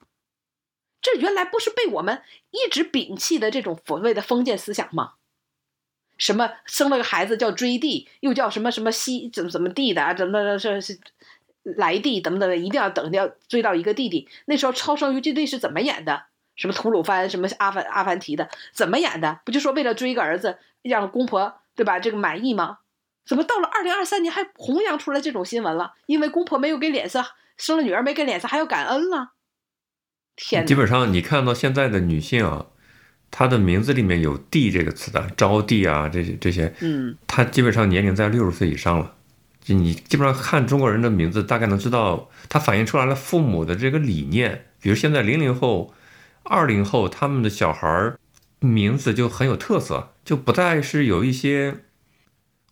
[1.01, 5.14] 这原来不是被我们一直摒弃的这种所谓的封建思想吗？
[6.18, 10.14] 什么生了个孩子叫追弟，又叫什么什么西怎么怎么地的啊？
[10.14, 10.99] 怎么这是
[11.64, 12.57] 来弟怎么的？
[12.57, 14.28] 一定要等要追到一个弟弟。
[14.45, 16.28] 那时候超生游击队是怎么演的？
[16.55, 19.39] 什么吐鲁番什么阿凡阿凡提的怎么演的？
[19.45, 21.99] 不就说为了追一个儿子，让公婆对吧？
[21.99, 22.79] 这个满意吗？
[23.25, 25.93] 怎么到了二零二三年还弘扬出来这种新闻了？
[26.07, 27.23] 因为公婆没有给脸色，
[27.57, 29.33] 生了女儿没给脸色，还要感恩了？
[30.35, 30.67] 天哪！
[30.67, 32.65] 基本上你看到现在的女性啊，
[33.29, 39.15] 她的名字里面有“弟”这个词的，招娣啊，这些这些，嗯她基本上年龄在六十岁以上了。
[39.63, 44.65] 就你基本上看中国人的名字，大概能知道它反映出来了父母的这个理念。
[44.81, 45.93] 比如现在零零后、
[46.43, 48.19] 二零后，他们的小孩儿
[48.59, 51.85] 名字就很有特色，就不再是有一些。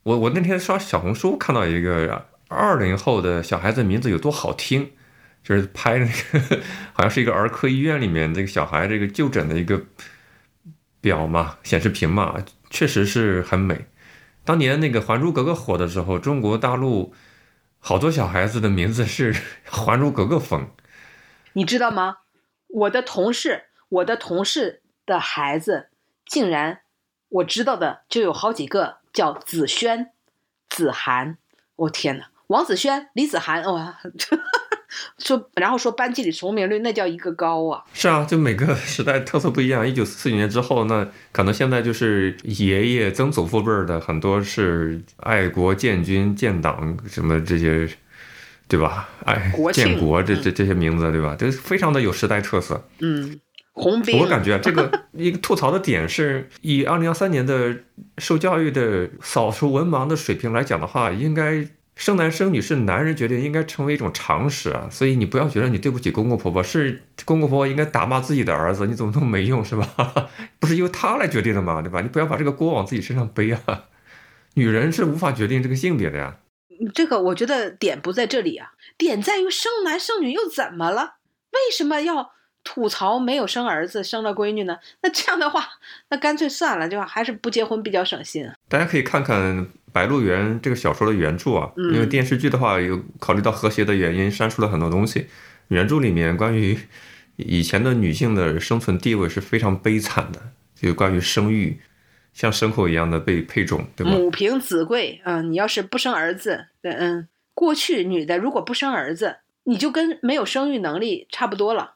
[0.04, 4.92] 我我那天刷小红书看到一个二零后的小孩子名字有多好听，
[5.44, 6.62] 就是拍那个
[6.94, 9.84] 好像是一个儿科医院里面这个小孩这个就诊的一个
[11.02, 12.36] 表嘛，显示屏嘛，
[12.70, 13.86] 确实是很美。
[14.44, 17.14] 当年那个《还珠格格》火的时候，中国大陆
[17.80, 19.34] 好多小孩子的名字是
[19.66, 20.70] 《还珠格格》风，
[21.54, 22.16] 你知道吗？
[22.70, 25.90] 我的同事，我的同事的孩子，
[26.26, 26.82] 竟然
[27.28, 30.12] 我知道的就有好几个叫子轩、
[30.70, 31.38] 子涵。
[31.76, 32.30] 我天哪！
[32.48, 34.00] 王子轩、李子涵，哇，
[35.20, 37.84] 说然后说班级里重名率那叫一个高啊！
[37.94, 39.88] 是啊，就每个时代特色不一样。
[39.88, 47.88] 一九四九年之后，那可能现在就是爷爷、曾祖父辈儿的很多是爱国、建军、建党什么这些，
[48.70, 49.10] 对吧？
[49.26, 51.36] 哎，建国这这这些名字，对吧？
[51.36, 52.88] 都非常的有时代特色。
[53.00, 53.38] 嗯，
[53.74, 54.20] 红兵。
[54.20, 57.76] 我感觉这个 一个吐槽的点是，以二零幺三年的
[58.20, 61.68] 受教育的扫除文盲的水平来讲的话，应该。
[61.96, 64.88] 生男生女是男人决定，应该成为一种常识啊！
[64.90, 69.86] 所以你不要觉得你对不起公公婆婆，是公公婆婆应该打骂自己的儿子，你怎么那么没用是吧？
[70.62, 71.82] 不是由他来决定的嘛？
[71.82, 72.00] 对吧？
[72.00, 73.84] 你不要把这个锅往自己身上背啊！
[74.54, 76.38] 女人是无法决定这个性别的呀。
[76.94, 81.16] 这个我觉得点不在这里啊，点在于生男生女又怎么了？
[81.52, 82.32] 为什么要
[82.64, 84.78] 吐槽没有生儿子生了闺女呢？
[85.02, 85.66] 那这样的话，
[86.10, 88.50] 那干脆算了，就还是不结婚比较省心。
[88.68, 89.68] 大家可以看看。
[89.92, 95.26] 《白鹿原》这个小说的原著啊，因为电视剧的话有考虑到和谐的原因，删除了很多东西。
[95.70, 96.78] 原著里面关于
[97.38, 100.40] 以前的女性的生存地位是非常悲惨的，
[100.76, 101.82] 就关于生育，
[102.34, 104.12] 像牲口一样的被配种，对吧？
[104.12, 105.42] 母凭子贵啊！
[105.42, 111.96] 你要是不生儿子，嗯，过去女的如果不生儿子，你就跟没有生育能力差不多了。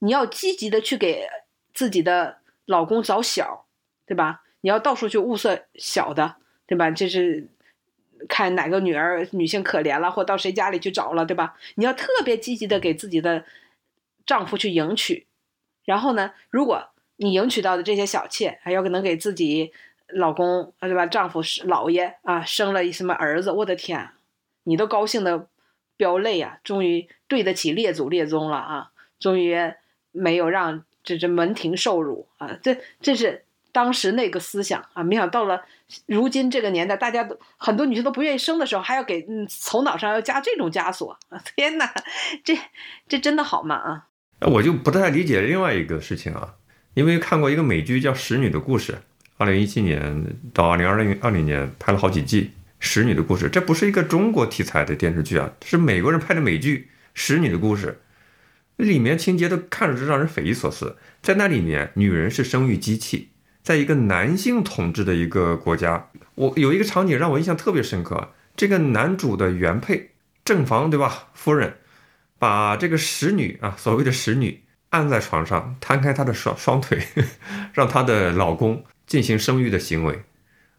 [0.00, 1.28] 你要积极的去给
[1.74, 3.66] 自己的老公找小，
[4.06, 4.42] 对吧？
[4.60, 6.36] 你要到处去物色小的。
[6.70, 6.88] 对吧？
[6.88, 7.48] 这是
[8.28, 11.56] 看哪个女儿女性可怜了，或到谁家里去找了，对吧？
[11.74, 13.44] 你要特别积极的给自己的
[14.24, 15.26] 丈夫去迎娶，
[15.84, 16.89] 然后呢，如果
[17.20, 19.72] 你迎娶到的这些小妾还要能给自己
[20.08, 21.06] 老公啊，对吧？
[21.06, 24.10] 丈夫是老爷啊，生了一什么儿子，我的天，
[24.64, 25.46] 你都高兴的
[25.96, 26.58] 飙泪啊！
[26.64, 28.90] 终于对得起列祖列宗了啊！
[29.18, 29.54] 终于
[30.12, 32.58] 没有让这这门庭受辱啊！
[32.62, 33.44] 这这是。
[33.72, 35.62] 当时那个思想啊，没想到了
[36.06, 41.40] 如今这个年代，大家都很多女性都不愿意生的时候，还要给嗯头脑上要加这种枷锁啊！
[41.54, 41.94] 天哪，
[42.42, 42.58] 这
[43.06, 43.76] 这真的好吗？
[44.40, 46.56] 啊，我就不太理解另外一个事情啊，
[46.94, 48.92] 因为看过一个美剧叫《使女的故事》，
[49.36, 52.42] 二零一七年到二零二零二零年拍了好几季
[52.78, 56.78] 《使女的故事》，这不是一个中国题材的电视剧啊，是美国人拍的美剧
[57.14, 58.00] 《使女的故事》，
[58.84, 63.28] 里面情节都看着就让人匪夷所思，在那里面，女人是生育机器。
[63.62, 68.32] 在一个男性统治的一个国家，我有一个场景让我印象特别深刻。
[68.56, 70.10] 这个男主的原配
[70.44, 71.28] 正房，对吧？
[71.34, 71.74] 夫人
[72.38, 77.02] 把这个使女啊，所谓的使女按在床上，摊开她的双双腿，
[77.74, 80.22] 让她的老公进行生育的行为。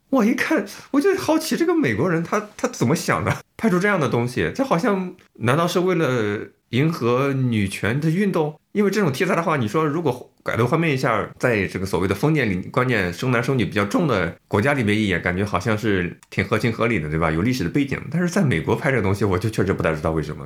[0.10, 4.52] 我一看，我就好奇，这个美国人他他怎么想的，拍出这样的东西？
[4.54, 8.60] 这好像难道是为了迎合女权的运动？
[8.74, 17.32] 因为这种题材的话，你说如果改头换面一下，在这个所谓的封建里观念生男生女比较重的国家里面一眼，感觉好像是挺合情合理的，对吧？
[17.32, 17.98] 有历史的背景。
[18.12, 20.46] 但是在美国拍这个东西，我就确实不太知道为什么，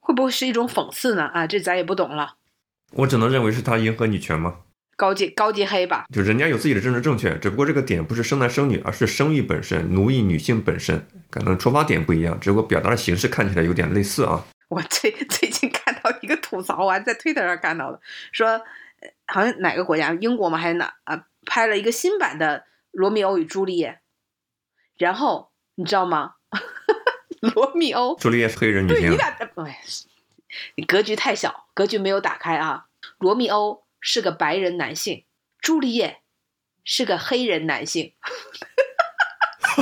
[0.00, 1.22] 会不会是一种讽刺呢？
[1.22, 2.34] 啊，这咱也不懂了。
[2.92, 4.60] 我只能认为是他迎合女权吗？
[4.96, 14.44] 高级高级黑吧，就人家有自己的政治正确，只不过这个点不是生男生女，而是生育本身，奴役女性本身，可能出发点不一样，只不过表达的形式看起来有点类似啊。
[14.68, 18.00] 我最最近看到一个吐槽，我还在推特上看到的，
[18.32, 18.60] 说
[19.26, 22.58] 好像哪个国家，英国吗还是哪啊，拍了一个新版的
[22.90, 23.90] 《罗密欧与朱丽叶》，
[24.96, 26.32] 然后你知道吗？
[27.54, 29.28] 罗密欧，朱丽叶是黑人女性，对，你俩
[29.64, 29.80] 哎，
[30.76, 32.86] 你格局太小，格局没有打开啊，
[33.18, 33.86] 罗密欧。
[34.00, 35.24] 是个白人男性，
[35.60, 36.20] 朱丽叶
[36.84, 38.14] 是个黑人男性。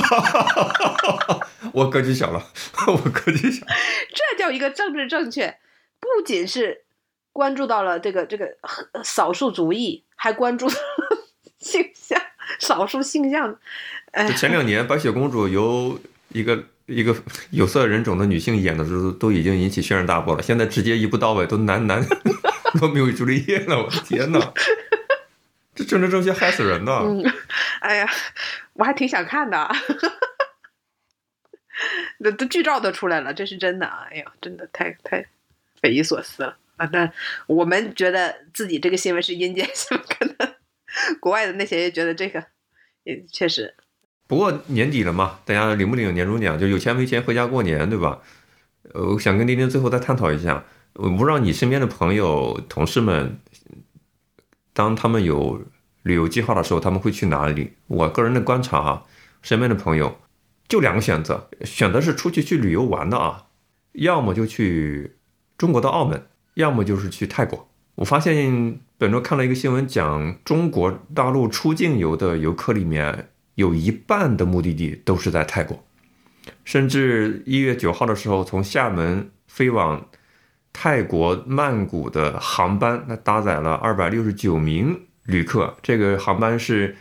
[1.71, 2.51] 我格局小了，
[2.87, 3.63] 我格局小。
[4.09, 5.59] 这叫一个政治正确，
[5.99, 6.85] 不仅是
[7.31, 8.57] 关注到了这个这个
[9.03, 10.67] 少数族裔，还关注
[11.59, 12.19] 性向
[12.59, 13.59] 少数性向。
[14.35, 15.99] 前两年白雪公主由
[16.29, 17.15] 一个一个
[17.51, 20.41] 有色人种的女性演的时候，都已经引起轩然大波了。
[20.41, 22.03] 现在直接一步到位，都男男。
[22.81, 24.53] 都没有朱丽叶了，我的天哪！
[25.73, 26.99] 这政治正确害死人呢。
[27.01, 27.23] 嗯，
[27.79, 28.07] 哎呀，
[28.73, 29.71] 我还挺想看的。
[32.19, 33.87] 那都剧照都出来了，这是真的。
[33.87, 35.25] 哎呀，真的太太
[35.81, 36.87] 匪夷所思了啊！
[36.91, 37.11] 那
[37.47, 40.53] 我们觉得自己这个新闻是阴间新闻， 可能
[41.19, 42.43] 国外的那些也觉得这个
[43.03, 43.73] 也确实。
[44.27, 46.59] 不过年底了嘛，大家领不领年终奖？
[46.59, 48.19] 就有钱没钱回家过年，对吧？
[48.93, 50.65] 呃，我想跟丁丁最后再探讨一下。
[50.93, 53.39] 我不知道你身边的朋友、同事们，
[54.73, 55.61] 当他们有
[56.03, 57.73] 旅游计划的时候，他们会去哪里？
[57.87, 59.05] 我个人的观察哈，
[59.41, 60.17] 身边的朋友
[60.67, 63.45] 就两个选择，选择是出去去旅游玩的啊，
[63.93, 65.17] 要么就去
[65.57, 66.25] 中国的澳门，
[66.55, 67.69] 要么就是去泰国。
[67.95, 75.83] 我发现本周看了一个新闻，讲中国大陆出境游的游客里面有一半的目的地都是在泰国，
[76.63, 80.07] 甚至一月九号的时候，从厦门飞往
[80.71, 85.75] 泰国曼谷的航班，那搭载了二百六十九名旅客。
[85.81, 86.95] 这个航班是，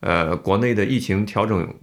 [0.00, 1.74] 呃，国内的疫情调整。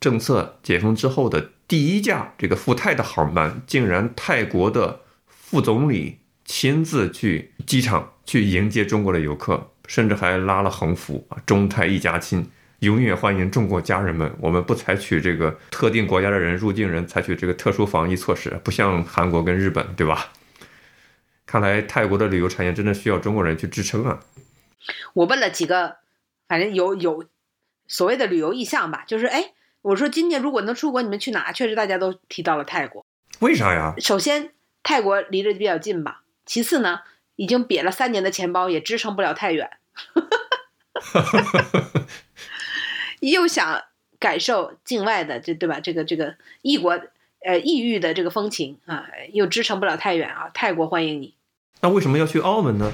[0.00, 12.48] 政策解封之后的第一架这个赴泰的航班，竟然泰国的副总理亲自去机场去迎接中国的游客，甚至还拉了横幅啊，“中泰一家亲，
[12.80, 20.32] 永远欢迎中国家人们。”我们不采取这个特定国家的人入境人采取这个特殊防疫措施，不像韩国跟日本，对吧？
[21.46, 24.20] 看来泰国的旅游产业真的需要中国人去支撑啊！
[25.14, 25.96] 我问了几个，
[26.46, 27.24] 反正有有
[27.86, 29.52] 所谓的旅游意向吧，就是哎。
[29.80, 31.52] 我说今年如果能出国，你们去哪？
[31.52, 33.06] 确实大家都提到了泰国。
[33.38, 33.94] 为啥呀？
[33.98, 34.50] 首先，
[34.82, 36.24] 泰国离着比较近吧。
[36.44, 37.00] 其次呢，
[37.36, 39.70] 已经瘪了三年的钱包也支撑不了太远。
[43.20, 43.84] 又想
[44.18, 45.80] 感受境外的这对吧？
[45.80, 47.00] 这个这个异国
[47.44, 50.50] 呃异域的这个风情啊，又支撑不了太远啊。
[50.54, 51.34] 泰国欢迎你。
[51.80, 52.92] 那为什么要去澳门呢？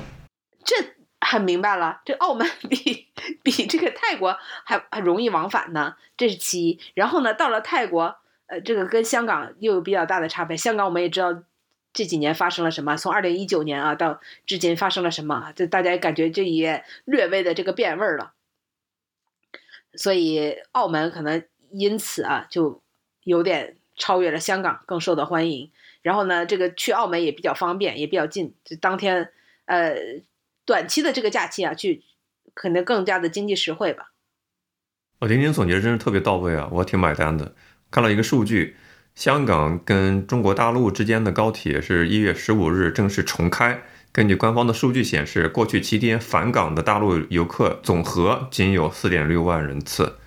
[0.65, 0.95] 这。
[1.27, 3.09] 很明白了，这澳门 比
[3.43, 6.79] 比这个泰国还还容易往返呢，这是其一。
[6.93, 8.15] 然后呢，到了泰国，
[8.47, 10.55] 呃，这个跟香港又有比较大的差别。
[10.55, 11.43] 香港我们也知道
[11.95, 18.35] 这几年发生了什么，从二零一九年啊到至今发生了什么，这大家感觉这也略微的这个变味儿了。
[19.97, 22.83] 所以澳门可能因此啊就
[23.23, 25.71] 有点超越了香港，更受到欢迎。
[26.03, 29.31] 然后呢，这个去澳门也比较方便，也比较近，就当天
[29.67, 29.97] 呃。
[30.67, 32.03] 短期的这个假期啊，去
[32.55, 34.15] 可能更加的经济实惠吧。
[35.19, 37.55] 我听您总结真是特别到位啊，我挺买单的。
[37.91, 38.75] 看了一个数据，
[39.15, 43.83] 香港跟中国大陆之间的高铁是一月十五日正式重开。
[44.15, 50.19] 根据官方的数据显示，过去七天返港的大陆游客总和仅有四点六万人次。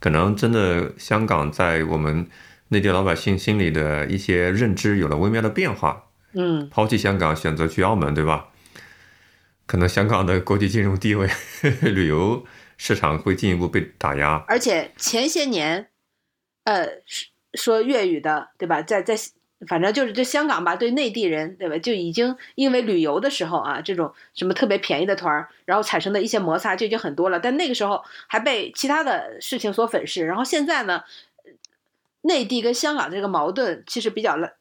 [0.00, 2.28] 可能真的香港在我们
[2.70, 6.06] 内地老百姓心里的一些认知有了微妙的变化。
[6.32, 8.48] 嗯，抛弃香港，选择去澳门，对吧？
[9.64, 11.30] 可能香港的国际金融地位、
[11.82, 12.44] 旅游
[12.76, 14.44] 市场会进一步被打压。
[14.48, 15.86] 而且前些年，
[16.64, 16.84] 呃，
[17.54, 18.82] 说粤语的，对吧？
[18.82, 19.16] 在在，
[19.66, 21.78] 反正就是这香港吧，对内地人，对吧？
[21.78, 27.40] 就已经因为旅游的时候啊，这种什么特别便宜的团儿，然后产生的一些摩擦就已经很多了。
[27.40, 30.26] 但那个时候还被其他的事情所粉饰。
[30.26, 31.04] 然后现在呢，
[32.20, 34.52] 内地跟香港这个矛盾其实比较了，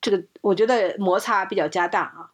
[0.00, 2.30] 这个我觉得摩擦比较加大啊。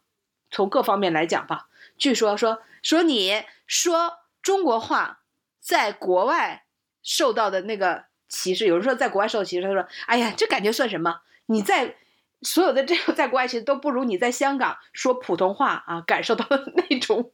[0.51, 1.69] 从各方面来讲吧。
[1.99, 5.21] 据说说说你说中国话
[5.61, 6.65] 在国外
[7.03, 11.21] 受到的那个歧视，有人说在国外受歧视，他说：“哎呀，这感觉算什么？
[11.47, 11.97] 你在
[12.43, 17.31] 所有的这个 在国外其实都不如你在香港说普通话啊，感受到的 那种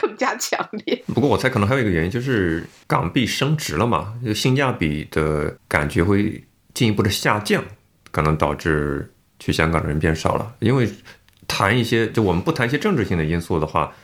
[0.00, 6.44] 更加强烈。”不过我猜可能还有一个原因，就是港币升值了嘛，就性价比的感觉会
[6.74, 7.64] 进一步的下降，
[8.10, 10.88] 可能导致去香港的人变少了，因为。
[11.48, 13.94] 谈一些，就我们不谈一些政治性的因素的话，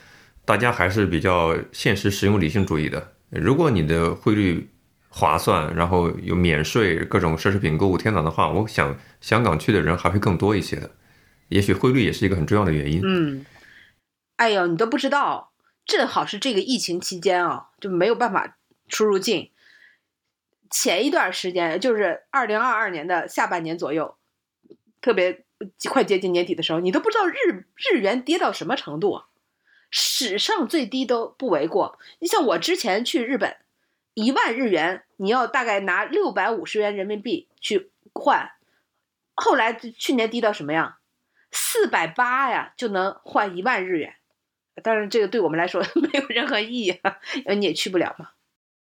[0.44, 3.04] 大家还是比较现实、实用、理性主义的。
[3.30, 4.70] 如果你的汇率
[5.12, 10.90] 划算，然后有免税、各种奢侈品购物天堂的话，我想香港去的人还会更多一些的。
[11.48, 13.02] 也许汇率也是一个很重要的原因。
[13.04, 13.44] 嗯，
[14.36, 15.52] 哎呦，你都不知道，
[15.84, 18.56] 正好是这个疫情期间啊，就没有办法
[18.88, 19.50] 出入境。
[20.70, 24.16] 前一段时间，就是二零二二年的下半年左右，
[25.00, 25.44] 特别。
[25.88, 29.22] 快接近年底的时候，你都不知道日日元跌到什么程度，
[29.92, 32.00] 史上最低都不为过。
[32.18, 33.58] 你像我之前去日本，
[34.14, 38.50] 一万日元你要大概拿六百五十元人民币去换，
[39.34, 40.96] 后来去年低到什么样？
[41.50, 44.14] 四百八呀就能换一万日元。
[44.82, 48.30] 当然，这个对我们来说 没有任何意义啊，因为你也去不了嘛。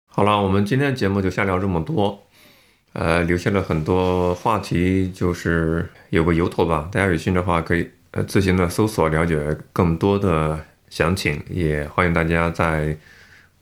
[0.07, 2.23] 好了，我们今天节目就瞎聊这么多。
[2.95, 6.89] 呃，留下了很多话题，就是有个由头吧。
[6.91, 9.37] 大家有兴趣的话，可以呃自行的搜索了解
[9.75, 11.45] 更多的详情。
[11.51, 12.97] 也欢迎大家在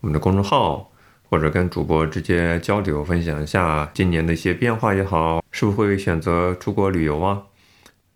[0.00, 0.92] 我们的公众号
[1.34, 7.42] 或者跟主播直接交流，分享一下今年的一些变化也好，是不是会选择出国旅游啊？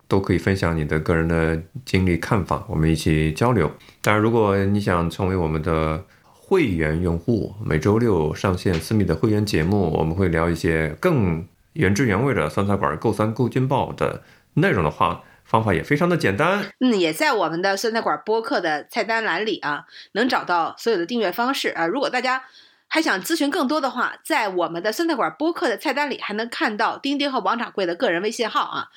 [0.07, 3.69] 都可以分享你的个人的经历看法，我们一起交流。
[4.01, 6.05] 当然，如果你想成为我们的。
[6.51, 14.23] 会员用户每周六上线私密的会员节目，我们会聊一些更原汁原味的酸菜馆够酸够劲爆的
[14.55, 16.65] 内容的话，方法也非常的简单。
[16.81, 21.87] 嗯，也在我们的酸菜馆播客的菜单栏里啊，能找到所有的订阅方式啊。
[21.87, 22.45] 如果大家
[22.89, 28.89] 还想咨询更多的话，在我们的酸菜馆播客的菜单里还能看到丁丁和王掌柜的个人微信号啊，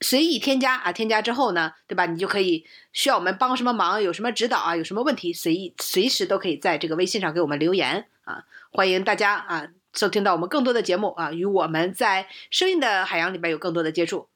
[0.00, 2.06] 随意添加啊，添加之后呢，对吧？
[2.06, 14.28] 你就可以需要我们帮什么忙，有什么指导啊，有什么问题，随意随时都可以在这个微信上给我们留言啊，欢迎大家啊收听到我们更多的节目啊，与我们在声音的海洋里边有更多的接触。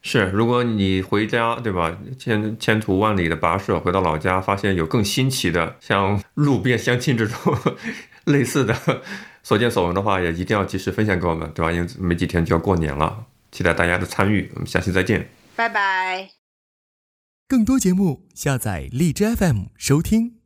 [0.00, 1.96] 是，如果你回家，对吧？
[2.18, 7.36] 千千途万里的跋涉回到老家，发现有更新奇的，像路边相亲这种
[8.24, 8.74] 类似的
[9.42, 11.70] 所见所闻的话，也一定要及时分享给我们，对吧？
[11.72, 14.50] 因为没几天就要过年了，期待大家的参与。
[14.54, 16.30] 我们下期再见，拜拜。
[17.46, 20.38] 更多节目下载荔枝 FM 收听。